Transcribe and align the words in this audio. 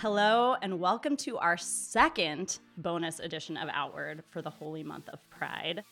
Hello, 0.00 0.56
and 0.62 0.80
welcome 0.80 1.14
to 1.18 1.36
our 1.36 1.58
second 1.58 2.60
bonus 2.78 3.18
edition 3.18 3.58
of 3.58 3.68
Outward 3.70 4.24
for 4.30 4.40
the 4.40 4.48
holy 4.48 4.82
month 4.82 5.10
of 5.10 5.18
Pride. 5.28 5.84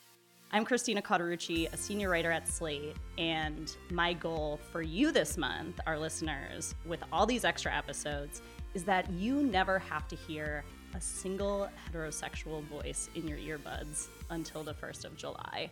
I'm 0.51 0.65
Christina 0.65 0.99
Cauterucci, 0.99 1.71
a 1.71 1.77
senior 1.77 2.09
writer 2.09 2.31
at 2.31 2.47
Slate, 2.47 2.95
and 3.19 3.71
my 3.91 4.13
goal 4.13 4.59
for 4.71 4.81
you 4.81 5.11
this 5.11 5.37
month, 5.37 5.79
our 5.85 5.99
listeners, 5.99 6.73
with 6.87 7.03
all 7.13 7.27
these 7.27 7.45
extra 7.45 7.71
episodes, 7.71 8.41
is 8.73 8.83
that 8.85 9.07
you 9.11 9.43
never 9.43 9.77
have 9.77 10.07
to 10.07 10.15
hear 10.15 10.63
a 10.95 11.01
single 11.01 11.69
heterosexual 11.87 12.63
voice 12.63 13.11
in 13.13 13.27
your 13.27 13.37
earbuds 13.37 14.07
until 14.31 14.63
the 14.63 14.73
1st 14.73 15.05
of 15.05 15.17
July. 15.17 15.69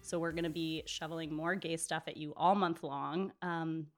So 0.00 0.18
we're 0.18 0.32
going 0.32 0.44
to 0.44 0.48
be 0.48 0.84
shoveling 0.86 1.34
more 1.34 1.54
gay 1.54 1.76
stuff 1.76 2.04
at 2.06 2.16
you 2.16 2.32
all 2.34 2.54
month 2.54 2.82
long. 2.82 3.32
Um, 3.42 3.88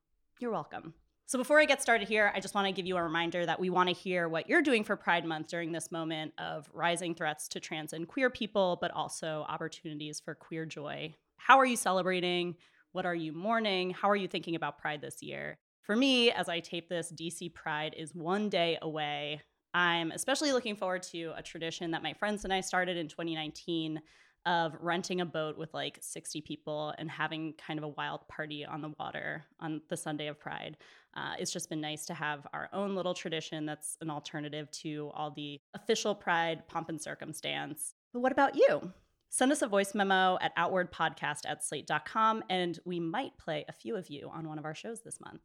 you're 0.41 0.51
welcome. 0.51 0.93
So 1.29 1.39
before 1.39 1.59
I 1.59 1.65
get 1.65 1.83
started 1.83 2.07
here, 2.07 2.31
I 2.37 2.39
just 2.39 2.55
want 2.55 2.69
to 2.69 2.73
give 2.73 2.87
you 2.87 2.97
a 2.97 3.03
reminder 3.03 3.45
that 3.45 3.59
we 3.59 3.69
want 3.69 3.89
to 3.89 3.93
hear 3.93 4.29
what 4.29 4.49
you're 4.49 4.63
doing 4.63 4.85
for 4.85 4.95
Pride 4.95 5.25
Month 5.25 5.49
during 5.49 5.73
this 5.73 5.91
moment 5.91 6.33
of 6.39 6.71
rising 6.73 7.17
threats 7.17 7.49
to 7.49 7.59
trans 7.59 7.93
and 7.93 8.07
queer 8.07 8.31
people, 8.31 8.79
but 8.81 8.93
also 8.93 9.45
opportunities 9.49 10.21
for 10.21 10.37
queer 10.37 10.65
joy. 10.65 11.13
How 11.37 11.59
are 11.59 11.67
you 11.67 11.75
celebrating? 11.75 12.55
What 12.93 13.07
are 13.07 13.15
you 13.15 13.33
mourning? 13.33 13.91
How 13.91 14.09
are 14.09 14.15
you 14.15 14.29
thinking 14.29 14.55
about 14.55 14.79
Pride 14.79 15.01
this 15.01 15.21
year? 15.21 15.59
For 15.83 15.97
me, 15.97 16.31
as 16.31 16.49
I 16.49 16.61
tape 16.61 16.89
this, 16.89 17.13
DC 17.13 17.53
Pride 17.53 17.97
is 17.99 18.15
one 18.15 18.49
day 18.49 18.79
away. 18.81 19.41
I'm 19.75 20.13
especially 20.13 20.53
looking 20.53 20.77
forward 20.77 21.03
to 21.11 21.33
a 21.37 21.43
tradition 21.43 21.91
that 21.91 22.05
my 22.05 22.13
friends 22.13 22.45
and 22.45 22.53
I 22.53 22.61
started 22.61 22.97
in 22.97 23.09
2019 23.09 24.01
of 24.47 24.77
renting 24.81 25.21
a 25.21 25.27
boat 25.27 25.59
with 25.59 25.75
like 25.75 25.99
60 26.01 26.41
people 26.41 26.95
and 26.99 27.11
having 27.11 27.55
kind 27.55 27.79
of 27.79 27.85
a 27.85 27.89
wild 27.89 28.27
party 28.29 28.65
on 28.65 28.81
the 28.81 28.93
water 28.99 29.45
on 29.61 29.83
the 29.91 29.97
Sunday 29.97 30.29
of 30.29 30.39
Pride. 30.39 30.77
Uh, 31.15 31.35
it's 31.39 31.53
just 31.53 31.69
been 31.69 31.81
nice 31.81 32.07
to 32.07 32.15
have 32.15 32.47
our 32.53 32.69
own 32.73 32.95
little 32.95 33.13
tradition 33.13 33.67
that's 33.67 33.97
an 34.01 34.09
alternative 34.09 34.71
to 34.71 35.11
all 35.15 35.33
the 35.33 35.61
official 35.75 36.15
Pride 36.15 36.67
pomp 36.69 36.89
and 36.89 37.03
circumstance. 37.03 37.95
But 38.13 38.21
what 38.21 38.33
about 38.33 38.55
you? 38.55 38.93
Send 39.29 39.51
us 39.51 39.63
a 39.63 39.67
voice 39.67 39.95
memo 39.95 40.39
at 40.41 40.57
outwardpodcast 40.57 41.41
at 41.47 41.65
slate.com, 41.65 42.45
and 42.49 42.79
we 42.85 43.01
might 43.01 43.37
play 43.39 43.65
a 43.69 43.73
few 43.73 43.97
of 43.97 44.09
you 44.09 44.31
on 44.33 44.49
one 44.49 44.59
of 44.59 44.65
our 44.65 44.75
shows 44.75 45.03
this 45.03 45.21
month. 45.21 45.43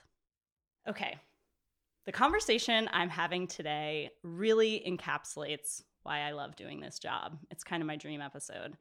Okay, 0.88 1.18
the 2.06 2.12
conversation 2.12 2.90
I'm 2.92 3.10
having 3.10 3.48
today 3.48 4.10
really 4.24 4.84
encapsulates 4.88 5.84
why 6.04 6.22
I 6.22 6.32
love 6.32 6.56
doing 6.56 6.80
this 6.80 7.00
job. 7.00 7.38
It's 7.50 7.64
kind 7.64 7.82
of 7.82 7.88
my 7.88 7.96
dream 7.96 8.22
episode. 8.22 8.78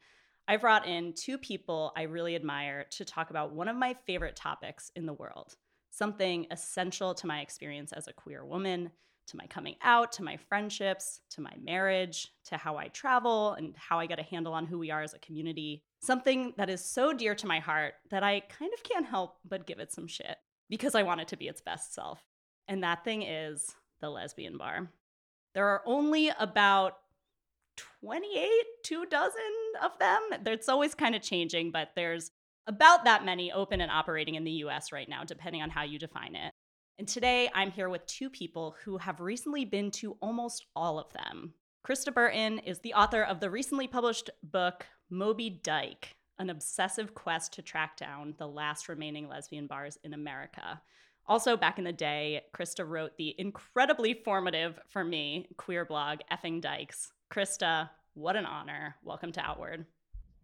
I 0.48 0.56
brought 0.56 0.86
in 0.86 1.12
two 1.12 1.38
people 1.38 1.92
I 1.96 2.02
really 2.02 2.34
admire 2.34 2.86
to 2.92 3.04
talk 3.04 3.30
about 3.30 3.52
one 3.52 3.68
of 3.68 3.76
my 3.76 3.94
favorite 4.06 4.36
topics 4.36 4.90
in 4.96 5.06
the 5.06 5.12
world, 5.12 5.54
something 5.90 6.46
essential 6.50 7.14
to 7.14 7.26
my 7.26 7.40
experience 7.40 7.92
as 7.92 8.08
a 8.08 8.12
queer 8.12 8.44
woman, 8.44 8.90
to 9.28 9.36
my 9.36 9.46
coming 9.46 9.76
out, 9.82 10.12
to 10.12 10.24
my 10.24 10.36
friendships, 10.36 11.20
to 11.30 11.40
my 11.40 11.52
marriage, 11.62 12.32
to 12.46 12.56
how 12.56 12.76
I 12.76 12.88
travel 12.88 13.52
and 13.52 13.74
how 13.76 14.00
I 14.00 14.06
get 14.06 14.18
a 14.18 14.24
handle 14.24 14.52
on 14.52 14.66
who 14.66 14.78
we 14.78 14.90
are 14.90 15.02
as 15.02 15.14
a 15.14 15.20
community. 15.20 15.84
Something 16.02 16.52
that 16.56 16.70
is 16.70 16.84
so 16.84 17.12
dear 17.12 17.34
to 17.36 17.46
my 17.46 17.60
heart 17.60 17.94
that 18.10 18.24
I 18.24 18.40
kind 18.40 18.72
of 18.74 18.82
can't 18.82 19.06
help 19.06 19.36
but 19.48 19.66
give 19.66 19.78
it 19.78 19.92
some 19.92 20.08
shit 20.08 20.36
because 20.68 20.94
I 20.94 21.04
want 21.04 21.20
it 21.20 21.28
to 21.28 21.36
be 21.36 21.46
its 21.46 21.60
best 21.60 21.94
self. 21.94 22.20
And 22.66 22.82
that 22.82 23.04
thing 23.04 23.22
is 23.22 23.74
the 24.00 24.10
lesbian 24.10 24.56
bar. 24.56 24.90
There 25.54 25.66
are 25.66 25.82
only 25.86 26.30
about 26.38 26.98
28, 28.02 28.48
two 28.82 29.04
dozen 29.06 29.40
of 29.82 29.98
them. 29.98 30.20
It's 30.46 30.68
always 30.68 30.94
kind 30.94 31.14
of 31.14 31.22
changing, 31.22 31.70
but 31.70 31.90
there's 31.94 32.30
about 32.66 33.04
that 33.04 33.24
many 33.24 33.52
open 33.52 33.80
and 33.80 33.90
operating 33.90 34.36
in 34.36 34.44
the 34.44 34.50
US 34.64 34.92
right 34.92 35.08
now, 35.08 35.24
depending 35.24 35.62
on 35.62 35.70
how 35.70 35.82
you 35.82 35.98
define 35.98 36.34
it. 36.34 36.52
And 36.98 37.08
today 37.08 37.50
I'm 37.54 37.70
here 37.70 37.88
with 37.88 38.06
two 38.06 38.30
people 38.30 38.76
who 38.84 38.98
have 38.98 39.20
recently 39.20 39.64
been 39.64 39.90
to 39.92 40.16
almost 40.20 40.66
all 40.76 40.98
of 40.98 41.12
them. 41.12 41.54
Krista 41.86 42.12
Burton 42.12 42.58
is 42.60 42.78
the 42.80 42.94
author 42.94 43.22
of 43.22 43.40
the 43.40 43.50
recently 43.50 43.86
published 43.86 44.30
book 44.42 44.86
Moby 45.08 45.50
Dyke, 45.62 46.14
an 46.38 46.50
obsessive 46.50 47.14
quest 47.14 47.54
to 47.54 47.62
track 47.62 47.96
down 47.96 48.34
the 48.38 48.46
last 48.46 48.88
remaining 48.88 49.28
lesbian 49.28 49.66
bars 49.66 49.98
in 50.04 50.14
America. 50.14 50.80
Also, 51.26 51.56
back 51.56 51.78
in 51.78 51.84
the 51.84 51.92
day, 51.92 52.42
Krista 52.54 52.86
wrote 52.86 53.16
the 53.16 53.34
incredibly 53.38 54.14
formative 54.14 54.78
for 54.88 55.04
me 55.04 55.48
queer 55.56 55.84
blog 55.84 56.18
Effing 56.30 56.60
Dykes, 56.60 57.12
Krista, 57.30 57.88
what 58.14 58.34
an 58.34 58.44
honor. 58.44 58.96
Welcome 59.04 59.30
to 59.32 59.40
Outward. 59.40 59.86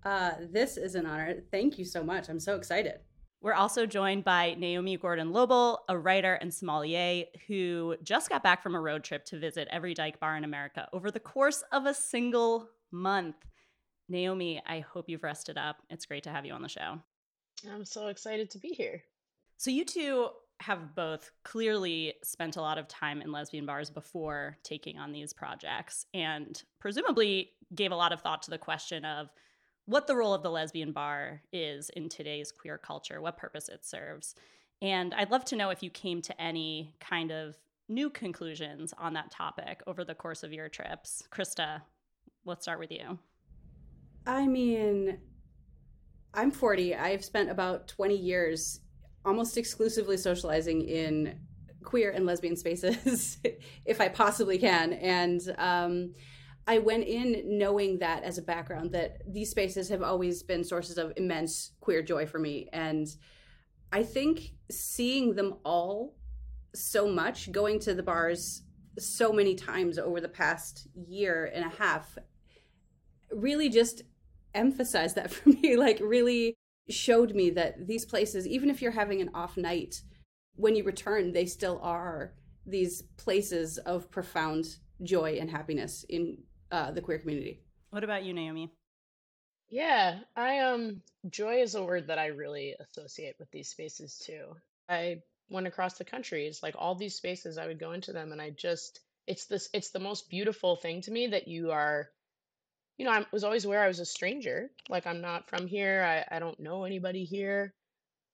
Uh, 0.04 0.32
this 0.52 0.76
is 0.76 0.94
an 0.94 1.04
honor. 1.04 1.42
Thank 1.50 1.78
you 1.78 1.84
so 1.84 2.04
much. 2.04 2.28
I'm 2.28 2.38
so 2.38 2.54
excited. 2.54 3.00
We're 3.42 3.54
also 3.54 3.86
joined 3.86 4.22
by 4.22 4.54
Naomi 4.54 4.96
Gordon 4.96 5.32
Loebl, 5.32 5.78
a 5.88 5.98
writer 5.98 6.34
and 6.34 6.54
sommelier 6.54 7.25
who 7.48 7.96
just 8.04 8.28
got 8.28 8.44
back 8.44 8.62
from 8.62 8.76
a 8.76 8.80
road 8.80 9.02
trip 9.02 9.25
to 9.26 9.38
visit 9.38 9.66
every 9.70 9.94
dyke 9.94 10.20
bar 10.20 10.36
in 10.36 10.44
America 10.44 10.88
over 10.92 11.10
the 11.10 11.19
course 11.19 11.64
of 11.72 11.86
a 11.86 11.94
single 11.94 12.69
month. 12.92 13.36
Naomi, 14.08 14.62
I 14.64 14.80
hope 14.80 15.08
you've 15.08 15.25
rested 15.25 15.58
up. 15.58 15.82
It's 15.91 16.06
great 16.06 16.22
to 16.22 16.30
have 16.30 16.46
you 16.46 16.52
on 16.52 16.62
the 16.62 16.69
show. 16.69 17.00
I'm 17.69 17.84
so 17.84 18.06
excited 18.06 18.48
to 18.50 18.58
be 18.58 18.69
here. 18.69 19.02
So, 19.56 19.72
you 19.72 19.84
two 19.84 20.28
have 20.61 20.94
both 20.94 21.31
clearly 21.44 22.15
spent 22.22 22.56
a 22.56 22.61
lot 22.61 22.78
of 22.78 22.89
time 22.89 23.21
in 23.21 23.31
lesbian 23.31 23.67
bars 23.67 23.91
before 23.91 24.56
taking 24.62 24.99
on 24.99 25.12
these 25.12 25.33
projects 25.33 26.06
and 26.15 26.62
presumably 26.81 27.50
gave 27.75 27.93
a 27.93 27.97
lot 27.97 28.12
of 28.12 28.21
thought 28.21 28.43
to 28.43 28.50
the 28.50 28.59
question 28.59 29.05
of 29.05 29.28
what 29.84 30.06
the 30.06 30.17
role 30.17 30.34
of 30.34 30.43
the 30.43 30.50
lesbian 30.50 30.93
bar 30.93 31.43
is 31.53 31.91
in 31.91 32.09
today's 32.09 32.50
queer 32.50 32.78
culture, 32.78 33.21
what 33.21 33.37
purpose 33.37 33.69
it 33.69 33.84
serves. 33.84 34.34
And 34.83 35.15
I'd 35.15 35.31
love 35.31 35.44
to 35.47 35.56
know 35.56 35.71
if 35.71 35.83
you 35.83 35.91
came 35.91 36.21
to 36.22 36.41
any 36.41 36.94
kind 37.00 37.31
of 37.31 37.56
new 37.88 38.11
conclusions 38.11 38.93
on 38.99 39.15
that 39.15 39.31
topic 39.31 39.83
over 39.87 40.05
the 40.05 40.15
course 40.15 40.43
of 40.43 40.53
your 40.53 40.69
trips. 40.69 41.23
Krista, 41.31 41.83
let's 42.44 42.65
start 42.65 42.81
with 42.81 42.91
you. 42.91 43.19
I 44.27 44.47
mean, 44.47 45.19
I'm 46.34 46.50
40. 46.50 46.97
I've 46.97 47.25
spent 47.25 47.50
about 47.50 47.87
20 47.88 48.17
years 48.17 48.81
almost 49.26 49.59
exclusively 49.59 50.16
socializing 50.16 50.82
in 50.82 51.38
queer 51.82 52.10
and 52.10 52.25
lesbian 52.25 52.56
spaces 52.56 53.38
if 53.84 54.00
I 54.00 54.09
possibly 54.09 54.56
can. 54.56 54.94
And 54.94 55.41
um, 55.59 56.14
I 56.66 56.78
went 56.78 57.04
in 57.04 57.59
knowing 57.59 57.98
that 57.98 58.22
as 58.22 58.38
a 58.38 58.42
background 58.42 58.92
that 58.92 59.22
these 59.32 59.50
spaces 59.50 59.88
have 59.88 60.03
always 60.03 60.42
been 60.42 60.64
sources 60.64 60.97
of 60.97 61.12
immense 61.16 61.72
queer 61.81 62.03
joy 62.03 62.26
for 62.26 62.38
me. 62.38 62.69
And 62.72 63.09
I 63.92 64.03
think 64.03 64.53
seeing 64.70 65.34
them 65.34 65.56
all 65.64 66.14
so 66.75 67.08
much, 67.08 67.50
going 67.53 67.81
to 67.81 67.94
the 67.94 68.03
bars 68.03 68.62
so 68.98 69.32
many 69.32 69.54
times 69.54 69.98
over 69.98 70.20
the 70.20 70.28
past 70.28 70.88
year 70.94 71.50
and 71.54 71.64
a 71.64 71.76
half, 71.76 72.19
really 73.31 73.69
just 73.69 74.03
emphasized 74.54 75.16
that 75.16 75.31
for 75.32 75.48
me. 75.48 75.76
Like, 75.76 76.00
really 76.00 76.56
showed 76.88 77.34
me 77.34 77.50
that 77.50 77.86
these 77.86 78.04
places, 78.04 78.47
even 78.47 78.70
if 78.70 78.80
you're 78.80 78.92
having 78.92 79.20
an 79.20 79.30
off 79.34 79.56
night, 79.56 80.02
when 80.54 80.74
you 80.74 80.84
return, 80.84 81.32
they 81.32 81.47
still 81.47 81.80
are 81.82 82.34
these 82.64 83.02
places 83.16 83.78
of 83.78 84.10
profound 84.10 84.76
joy 85.02 85.38
and 85.41 85.50
happiness 85.50 86.04
in 86.08 86.38
uh, 86.70 86.91
the 86.91 87.00
queer 87.00 87.19
community. 87.19 87.60
What 87.91 88.04
about 88.04 88.25
you, 88.25 88.34
Naomi? 88.34 88.72
Yeah, 89.69 90.20
I 90.36 90.60
um 90.60 91.02
joy 91.28 91.62
is 91.62 91.75
a 91.75 91.82
word 91.82 92.06
that 92.06 92.19
I 92.19 92.26
really 92.26 92.75
associate 92.78 93.34
with 93.38 93.50
these 93.50 93.69
spaces 93.69 94.22
too. 94.25 94.54
I 94.88 95.22
went 95.50 95.66
across 95.66 95.98
the 95.98 96.04
country. 96.04 96.46
It's 96.46 96.62
like 96.62 96.76
all 96.78 96.94
these 96.94 97.16
spaces 97.16 97.58
I 97.58 97.66
would 97.66 97.80
go 97.80 97.92
into 97.92 98.12
them 98.12 98.32
and 98.32 98.41
I 98.41 98.50
just 98.50 99.00
it's 99.26 99.46
this 99.46 99.69
it's 99.72 99.91
the 99.91 99.98
most 99.98 100.30
beautiful 100.30 100.76
thing 100.76 101.02
to 101.02 101.10
me 101.10 101.28
that 101.28 101.48
you 101.48 101.72
are 101.72 102.08
you 102.98 103.04
know, 103.04 103.12
I 103.12 103.26
was 103.32 103.44
always 103.44 103.64
aware 103.64 103.82
I 103.82 103.88
was 103.88 104.00
a 104.00 104.06
stranger. 104.06 104.70
Like 104.88 105.06
I'm 105.06 105.20
not 105.20 105.48
from 105.48 105.66
here. 105.66 106.02
I, 106.02 106.36
I 106.36 106.38
don't 106.38 106.58
know 106.60 106.84
anybody 106.84 107.24
here. 107.24 107.75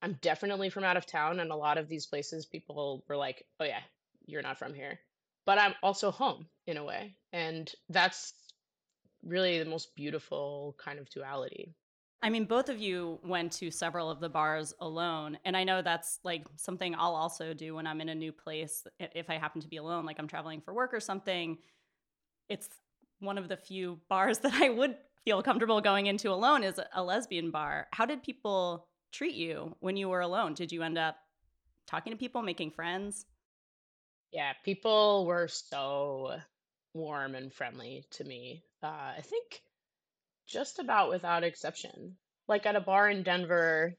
I'm 0.02 0.18
definitely 0.20 0.68
from 0.68 0.84
out 0.84 0.96
of 0.96 1.06
town, 1.06 1.40
and 1.40 1.52
a 1.52 1.56
lot 1.56 1.78
of 1.78 1.88
these 1.88 2.06
places 2.06 2.46
people 2.46 3.04
were 3.08 3.16
like, 3.16 3.44
"Oh 3.60 3.64
yeah, 3.64 3.82
you're 4.26 4.42
not 4.42 4.58
from 4.58 4.74
here," 4.74 4.98
but 5.46 5.58
I'm 5.58 5.74
also 5.82 6.10
home 6.10 6.46
in 6.66 6.76
a 6.76 6.84
way, 6.84 7.14
and 7.32 7.72
that's 7.88 8.34
really 9.22 9.58
the 9.58 9.70
most 9.70 9.94
beautiful 9.94 10.76
kind 10.78 10.98
of 10.98 11.08
duality. 11.10 11.74
I 12.24 12.30
mean, 12.30 12.44
both 12.44 12.68
of 12.68 12.78
you 12.78 13.18
went 13.24 13.50
to 13.54 13.70
several 13.70 14.08
of 14.08 14.20
the 14.20 14.28
bars 14.28 14.72
alone. 14.80 15.38
And 15.44 15.56
I 15.56 15.64
know 15.64 15.82
that's 15.82 16.20
like 16.22 16.44
something 16.56 16.94
I'll 16.94 17.16
also 17.16 17.52
do 17.52 17.74
when 17.74 17.86
I'm 17.86 18.00
in 18.00 18.10
a 18.10 18.14
new 18.14 18.30
place. 18.30 18.86
If 19.00 19.28
I 19.28 19.38
happen 19.38 19.60
to 19.60 19.68
be 19.68 19.78
alone, 19.78 20.06
like 20.06 20.20
I'm 20.20 20.28
traveling 20.28 20.60
for 20.60 20.72
work 20.72 20.94
or 20.94 21.00
something, 21.00 21.58
it's 22.48 22.68
one 23.22 23.38
of 23.38 23.48
the 23.48 23.56
few 23.56 24.00
bars 24.08 24.38
that 24.40 24.54
I 24.54 24.68
would 24.68 24.96
feel 25.24 25.42
comfortable 25.42 25.80
going 25.80 26.06
into 26.06 26.30
alone 26.30 26.64
is 26.64 26.80
a 26.94 27.02
lesbian 27.02 27.50
bar. 27.50 27.86
How 27.92 28.06
did 28.06 28.22
people 28.22 28.88
treat 29.12 29.34
you 29.34 29.76
when 29.80 29.96
you 29.96 30.08
were 30.08 30.20
alone? 30.20 30.54
Did 30.54 30.72
you 30.72 30.82
end 30.82 30.98
up 30.98 31.16
talking 31.86 32.12
to 32.12 32.18
people, 32.18 32.42
making 32.42 32.72
friends? 32.72 33.24
Yeah, 34.32 34.52
people 34.64 35.26
were 35.26 35.48
so 35.48 36.38
warm 36.94 37.34
and 37.34 37.52
friendly 37.52 38.04
to 38.12 38.24
me. 38.24 38.64
Uh, 38.82 39.12
I 39.18 39.20
think 39.22 39.62
just 40.48 40.78
about 40.78 41.10
without 41.10 41.44
exception. 41.44 42.16
Like 42.48 42.66
at 42.66 42.76
a 42.76 42.80
bar 42.80 43.08
in 43.08 43.22
Denver, 43.22 43.94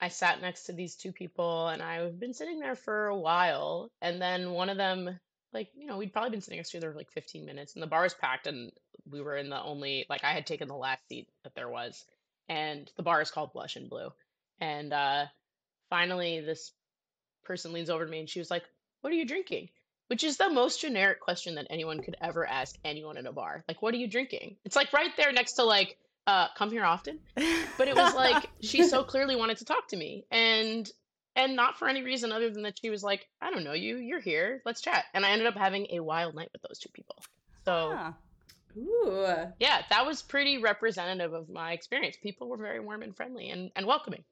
I 0.00 0.08
sat 0.08 0.40
next 0.40 0.64
to 0.64 0.72
these 0.72 0.96
two 0.96 1.12
people 1.12 1.68
and 1.68 1.82
I've 1.82 2.18
been 2.18 2.34
sitting 2.34 2.60
there 2.60 2.74
for 2.74 3.06
a 3.06 3.18
while. 3.18 3.90
And 4.00 4.20
then 4.20 4.50
one 4.52 4.70
of 4.70 4.76
them 4.76 5.18
like, 5.54 5.70
you 5.74 5.86
know, 5.86 5.96
we'd 5.96 6.12
probably 6.12 6.30
been 6.30 6.40
sitting 6.40 6.58
next 6.58 6.70
to 6.70 6.76
each 6.76 6.82
other 6.82 6.92
for 6.92 6.98
like 6.98 7.10
15 7.12 7.44
minutes 7.46 7.74
and 7.74 7.82
the 7.82 7.86
bar 7.86 8.02
was 8.02 8.14
packed 8.14 8.46
and 8.46 8.72
we 9.10 9.20
were 9.20 9.36
in 9.36 9.50
the 9.50 9.62
only 9.62 10.06
like 10.08 10.24
I 10.24 10.32
had 10.32 10.46
taken 10.46 10.68
the 10.68 10.74
last 10.74 11.06
seat 11.08 11.28
that 11.44 11.54
there 11.54 11.68
was. 11.68 12.04
And 12.48 12.90
the 12.96 13.02
bar 13.02 13.22
is 13.22 13.30
called 13.30 13.52
Blush 13.52 13.76
and 13.76 13.88
Blu. 13.88 14.10
And 14.60 14.92
uh 14.92 15.26
finally 15.90 16.40
this 16.40 16.72
person 17.44 17.72
leans 17.72 17.90
over 17.90 18.04
to 18.04 18.10
me 18.10 18.20
and 18.20 18.28
she 18.28 18.38
was 18.38 18.50
like, 18.50 18.64
What 19.00 19.12
are 19.12 19.16
you 19.16 19.26
drinking? 19.26 19.68
Which 20.08 20.24
is 20.24 20.36
the 20.36 20.50
most 20.50 20.80
generic 20.80 21.20
question 21.20 21.54
that 21.54 21.66
anyone 21.70 22.02
could 22.02 22.16
ever 22.20 22.46
ask 22.46 22.76
anyone 22.84 23.16
in 23.16 23.26
a 23.26 23.32
bar. 23.32 23.64
Like, 23.66 23.80
what 23.80 23.94
are 23.94 23.96
you 23.96 24.06
drinking? 24.06 24.56
It's 24.64 24.76
like 24.76 24.92
right 24.92 25.10
there 25.16 25.32
next 25.32 25.54
to 25.54 25.64
like, 25.64 25.96
uh, 26.26 26.48
come 26.56 26.70
here 26.70 26.84
often. 26.84 27.20
But 27.78 27.88
it 27.88 27.96
was 27.96 28.14
like 28.14 28.46
she 28.60 28.84
so 28.84 29.02
clearly 29.12 29.34
wanted 29.34 29.58
to 29.58 29.64
talk 29.64 29.88
to 29.88 29.96
me. 29.96 30.26
And 30.30 30.90
and 31.36 31.56
not 31.56 31.78
for 31.78 31.88
any 31.88 32.02
reason 32.02 32.32
other 32.32 32.50
than 32.50 32.62
that 32.62 32.78
she 32.80 32.90
was 32.90 33.02
like, 33.02 33.26
I 33.40 33.50
don't 33.50 33.64
know 33.64 33.72
you, 33.72 33.96
you're 33.96 34.20
here, 34.20 34.62
let's 34.64 34.80
chat. 34.80 35.04
And 35.14 35.24
I 35.24 35.30
ended 35.30 35.46
up 35.46 35.56
having 35.56 35.86
a 35.90 36.00
wild 36.00 36.34
night 36.34 36.50
with 36.52 36.62
those 36.62 36.78
two 36.78 36.90
people. 36.92 37.16
So 37.64 37.94
Huh. 37.96 38.12
Ooh. 38.76 39.26
yeah, 39.60 39.82
that 39.90 40.04
was 40.04 40.22
pretty 40.22 40.58
representative 40.58 41.32
of 41.32 41.48
my 41.48 41.72
experience. 41.72 42.16
People 42.22 42.48
were 42.48 42.56
very 42.56 42.80
warm 42.80 43.02
and 43.02 43.16
friendly 43.16 43.50
and, 43.50 43.70
and 43.76 43.86
welcoming. 43.86 44.24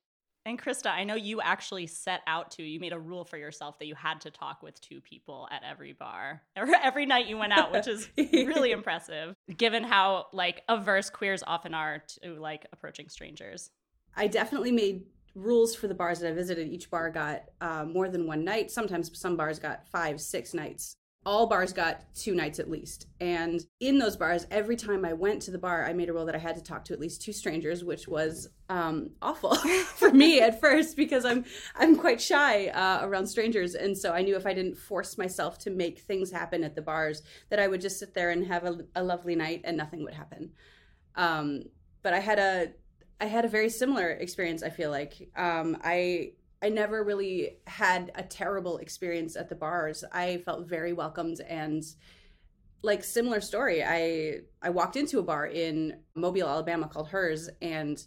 And 0.44 0.60
Krista, 0.60 0.90
I 0.90 1.04
know 1.04 1.14
you 1.14 1.40
actually 1.40 1.86
set 1.86 2.20
out 2.26 2.50
to, 2.52 2.64
you 2.64 2.80
made 2.80 2.92
a 2.92 2.98
rule 2.98 3.24
for 3.24 3.36
yourself 3.36 3.78
that 3.78 3.86
you 3.86 3.94
had 3.94 4.20
to 4.22 4.30
talk 4.32 4.60
with 4.60 4.80
two 4.80 5.00
people 5.00 5.46
at 5.52 5.62
every 5.62 5.92
bar, 5.92 6.42
or 6.56 6.66
every 6.82 7.06
night 7.06 7.26
you 7.26 7.38
went 7.38 7.52
out, 7.52 7.70
which 7.70 7.86
is 7.86 8.08
really 8.16 8.72
impressive, 8.72 9.36
given 9.56 9.84
how 9.84 10.26
like 10.32 10.62
averse 10.68 11.10
queers 11.10 11.44
often 11.46 11.74
are 11.74 12.02
to 12.22 12.34
like 12.40 12.66
approaching 12.72 13.08
strangers. 13.08 13.70
I 14.16 14.26
definitely 14.26 14.72
made 14.72 15.04
rules 15.34 15.74
for 15.74 15.88
the 15.88 15.94
bars 15.94 16.20
that 16.20 16.30
I 16.30 16.34
visited. 16.34 16.68
Each 16.68 16.90
bar 16.90 17.10
got 17.10 17.44
uh, 17.60 17.84
more 17.84 18.08
than 18.08 18.26
one 18.26 18.44
night. 18.44 18.70
Sometimes 18.70 19.10
some 19.18 19.36
bars 19.36 19.58
got 19.58 19.86
five, 19.88 20.20
six 20.20 20.54
nights. 20.54 20.96
All 21.24 21.46
bars 21.46 21.72
got 21.72 22.02
two 22.16 22.34
nights 22.34 22.58
at 22.58 22.68
least. 22.68 23.06
And 23.20 23.64
in 23.78 23.98
those 23.98 24.16
bars, 24.16 24.44
every 24.50 24.74
time 24.74 25.04
I 25.04 25.12
went 25.12 25.40
to 25.42 25.52
the 25.52 25.58
bar, 25.58 25.86
I 25.86 25.92
made 25.92 26.08
a 26.08 26.12
rule 26.12 26.26
that 26.26 26.34
I 26.34 26.38
had 26.38 26.56
to 26.56 26.62
talk 26.62 26.84
to 26.86 26.92
at 26.92 26.98
least 26.98 27.22
two 27.22 27.32
strangers, 27.32 27.84
which 27.84 28.08
was 28.08 28.48
um, 28.68 29.10
awful 29.22 29.54
for 29.94 30.10
me 30.10 30.40
at 30.40 30.60
first 30.60 30.96
because 30.96 31.24
I'm 31.24 31.44
I'm 31.76 31.96
quite 31.96 32.20
shy 32.20 32.66
uh, 32.68 33.06
around 33.06 33.28
strangers, 33.28 33.76
and 33.76 33.96
so 33.96 34.12
I 34.12 34.22
knew 34.22 34.34
if 34.34 34.46
I 34.46 34.52
didn't 34.52 34.76
force 34.76 35.16
myself 35.16 35.58
to 35.60 35.70
make 35.70 36.00
things 36.00 36.32
happen 36.32 36.64
at 36.64 36.74
the 36.74 36.82
bars, 36.82 37.22
that 37.50 37.60
I 37.60 37.68
would 37.68 37.80
just 37.80 38.00
sit 38.00 38.14
there 38.14 38.30
and 38.30 38.44
have 38.48 38.64
a, 38.64 38.78
a 38.96 39.04
lovely 39.04 39.36
night 39.36 39.60
and 39.62 39.76
nothing 39.76 40.02
would 40.02 40.14
happen. 40.14 40.50
Um, 41.14 41.62
but 42.02 42.14
I 42.14 42.18
had 42.18 42.40
a 42.40 42.72
I 43.22 43.26
had 43.26 43.44
a 43.44 43.48
very 43.48 43.70
similar 43.70 44.10
experience. 44.10 44.64
I 44.64 44.70
feel 44.70 44.90
like 44.90 45.30
um, 45.36 45.78
I 45.84 46.32
I 46.60 46.70
never 46.70 47.04
really 47.04 47.58
had 47.68 48.10
a 48.16 48.24
terrible 48.24 48.78
experience 48.78 49.36
at 49.36 49.48
the 49.48 49.54
bars. 49.54 50.02
I 50.12 50.38
felt 50.38 50.66
very 50.66 50.92
welcomed 50.92 51.40
and 51.40 51.84
like 52.82 53.04
similar 53.04 53.40
story. 53.40 53.84
I 53.84 54.40
I 54.60 54.70
walked 54.70 54.96
into 54.96 55.20
a 55.20 55.22
bar 55.22 55.46
in 55.46 56.00
Mobile, 56.16 56.48
Alabama 56.48 56.88
called 56.88 57.10
Herz 57.10 57.48
and 57.62 58.04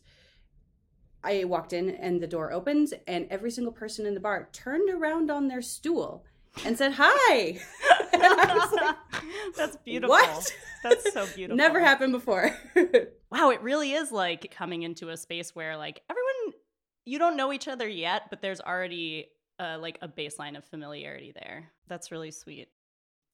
I 1.24 1.46
walked 1.46 1.72
in 1.72 1.92
and 1.92 2.22
the 2.22 2.28
door 2.28 2.52
opened 2.52 2.94
and 3.08 3.26
every 3.30 3.52
single 3.52 3.72
person 3.72 4.06
in 4.06 4.16
the 4.16 4.20
bar 4.20 4.50
turned 4.52 4.90
around 4.90 5.32
on 5.32 5.48
their 5.48 5.62
stool 5.62 6.26
and 6.66 6.78
said 6.78 6.94
hi. 6.96 7.60
And 8.14 8.22
like, 8.22 8.96
That's 9.58 9.76
beautiful. 9.78 10.12
What? 10.12 10.56
That's 10.84 11.12
so 11.12 11.28
beautiful. 11.36 11.58
Never 11.58 11.80
happened 11.80 12.14
before. 12.14 12.52
Wow, 13.32 13.50
it 13.50 13.62
really 13.62 13.92
is 13.92 14.14
like 14.14 14.50
coming 14.56 14.84
into 14.84 15.10
a 15.10 15.18
space 15.18 15.54
where 15.54 15.76
like 15.76 16.02
everyone 16.10 16.54
you 17.04 17.20
don't 17.20 17.36
know 17.36 17.52
each 17.52 17.68
other 17.68 17.86
yet, 17.86 18.30
but 18.30 18.42
there's 18.42 18.62
already 18.62 19.28
uh, 19.60 19.78
like 19.82 19.98
a 20.02 20.08
baseline 20.08 20.58
of 20.58 20.64
familiarity 20.64 21.34
there. 21.34 21.72
That's 21.88 22.12
really 22.12 22.32
sweet. 22.32 22.70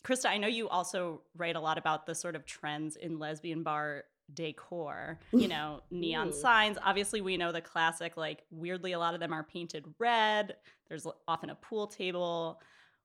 Krista, 0.04 0.26
I 0.28 0.38
know 0.38 0.48
you 0.48 0.68
also 0.70 1.22
write 1.38 1.56
a 1.56 1.60
lot 1.60 1.78
about 1.78 2.06
the 2.06 2.16
sort 2.16 2.36
of 2.36 2.46
trends 2.46 2.96
in 2.96 3.20
lesbian 3.20 3.62
bar 3.62 4.06
decor, 4.34 5.20
you 5.32 5.48
know, 5.48 5.82
neon 5.92 6.30
Ooh. 6.30 6.34
signs. 6.34 6.78
Obviously, 6.84 7.22
we 7.22 7.38
know 7.38 7.52
the 7.52 7.62
classic, 7.62 8.18
like, 8.18 8.44
weirdly, 8.50 8.94
a 8.94 9.00
lot 9.00 9.14
of 9.14 9.20
them 9.20 9.34
are 9.34 9.44
painted 9.44 9.86
red. 10.00 10.56
There's 10.90 11.06
often 11.28 11.52
a 11.52 11.56
pool 11.56 11.88
table. 11.88 12.60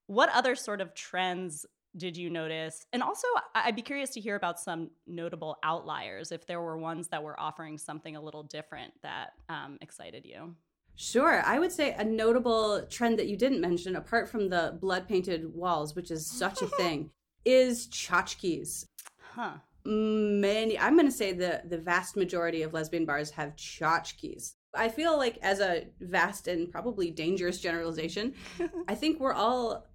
What 0.06 0.30
other 0.30 0.54
sort 0.54 0.80
of 0.80 0.94
trends 0.94 1.66
did 1.96 2.16
you 2.16 2.30
notice? 2.30 2.86
And 2.92 3.02
also, 3.02 3.26
I'd 3.54 3.76
be 3.76 3.82
curious 3.82 4.10
to 4.10 4.20
hear 4.20 4.36
about 4.36 4.60
some 4.60 4.90
notable 5.06 5.56
outliers, 5.62 6.32
if 6.32 6.46
there 6.46 6.60
were 6.60 6.78
ones 6.78 7.08
that 7.08 7.22
were 7.22 7.38
offering 7.40 7.78
something 7.78 8.16
a 8.16 8.20
little 8.20 8.42
different 8.42 8.92
that 9.02 9.30
um, 9.48 9.78
excited 9.80 10.24
you. 10.24 10.54
Sure. 10.96 11.42
I 11.44 11.58
would 11.58 11.72
say 11.72 11.92
a 11.92 12.04
notable 12.04 12.82
trend 12.88 13.18
that 13.18 13.28
you 13.28 13.36
didn't 13.36 13.60
mention, 13.60 13.96
apart 13.96 14.28
from 14.28 14.48
the 14.48 14.78
blood 14.80 15.06
painted 15.06 15.54
walls, 15.54 15.94
which 15.94 16.10
is 16.10 16.26
such 16.26 16.62
a 16.62 16.66
thing, 16.78 17.10
is 17.44 17.86
tchotchkes. 17.88 18.86
Huh. 19.34 19.54
Many, 19.84 20.78
I'm 20.78 20.96
going 20.96 21.06
to 21.06 21.12
say 21.12 21.32
the, 21.32 21.62
the 21.68 21.78
vast 21.78 22.16
majority 22.16 22.62
of 22.62 22.72
lesbian 22.72 23.04
bars 23.04 23.30
have 23.32 23.54
tchotchkes. 23.56 24.54
I 24.74 24.88
feel 24.88 25.16
like, 25.16 25.38
as 25.42 25.60
a 25.60 25.86
vast 26.00 26.48
and 26.48 26.70
probably 26.70 27.10
dangerous 27.10 27.60
generalization, 27.60 28.34
I 28.88 28.94
think 28.94 29.20
we're 29.20 29.32
all 29.32 29.86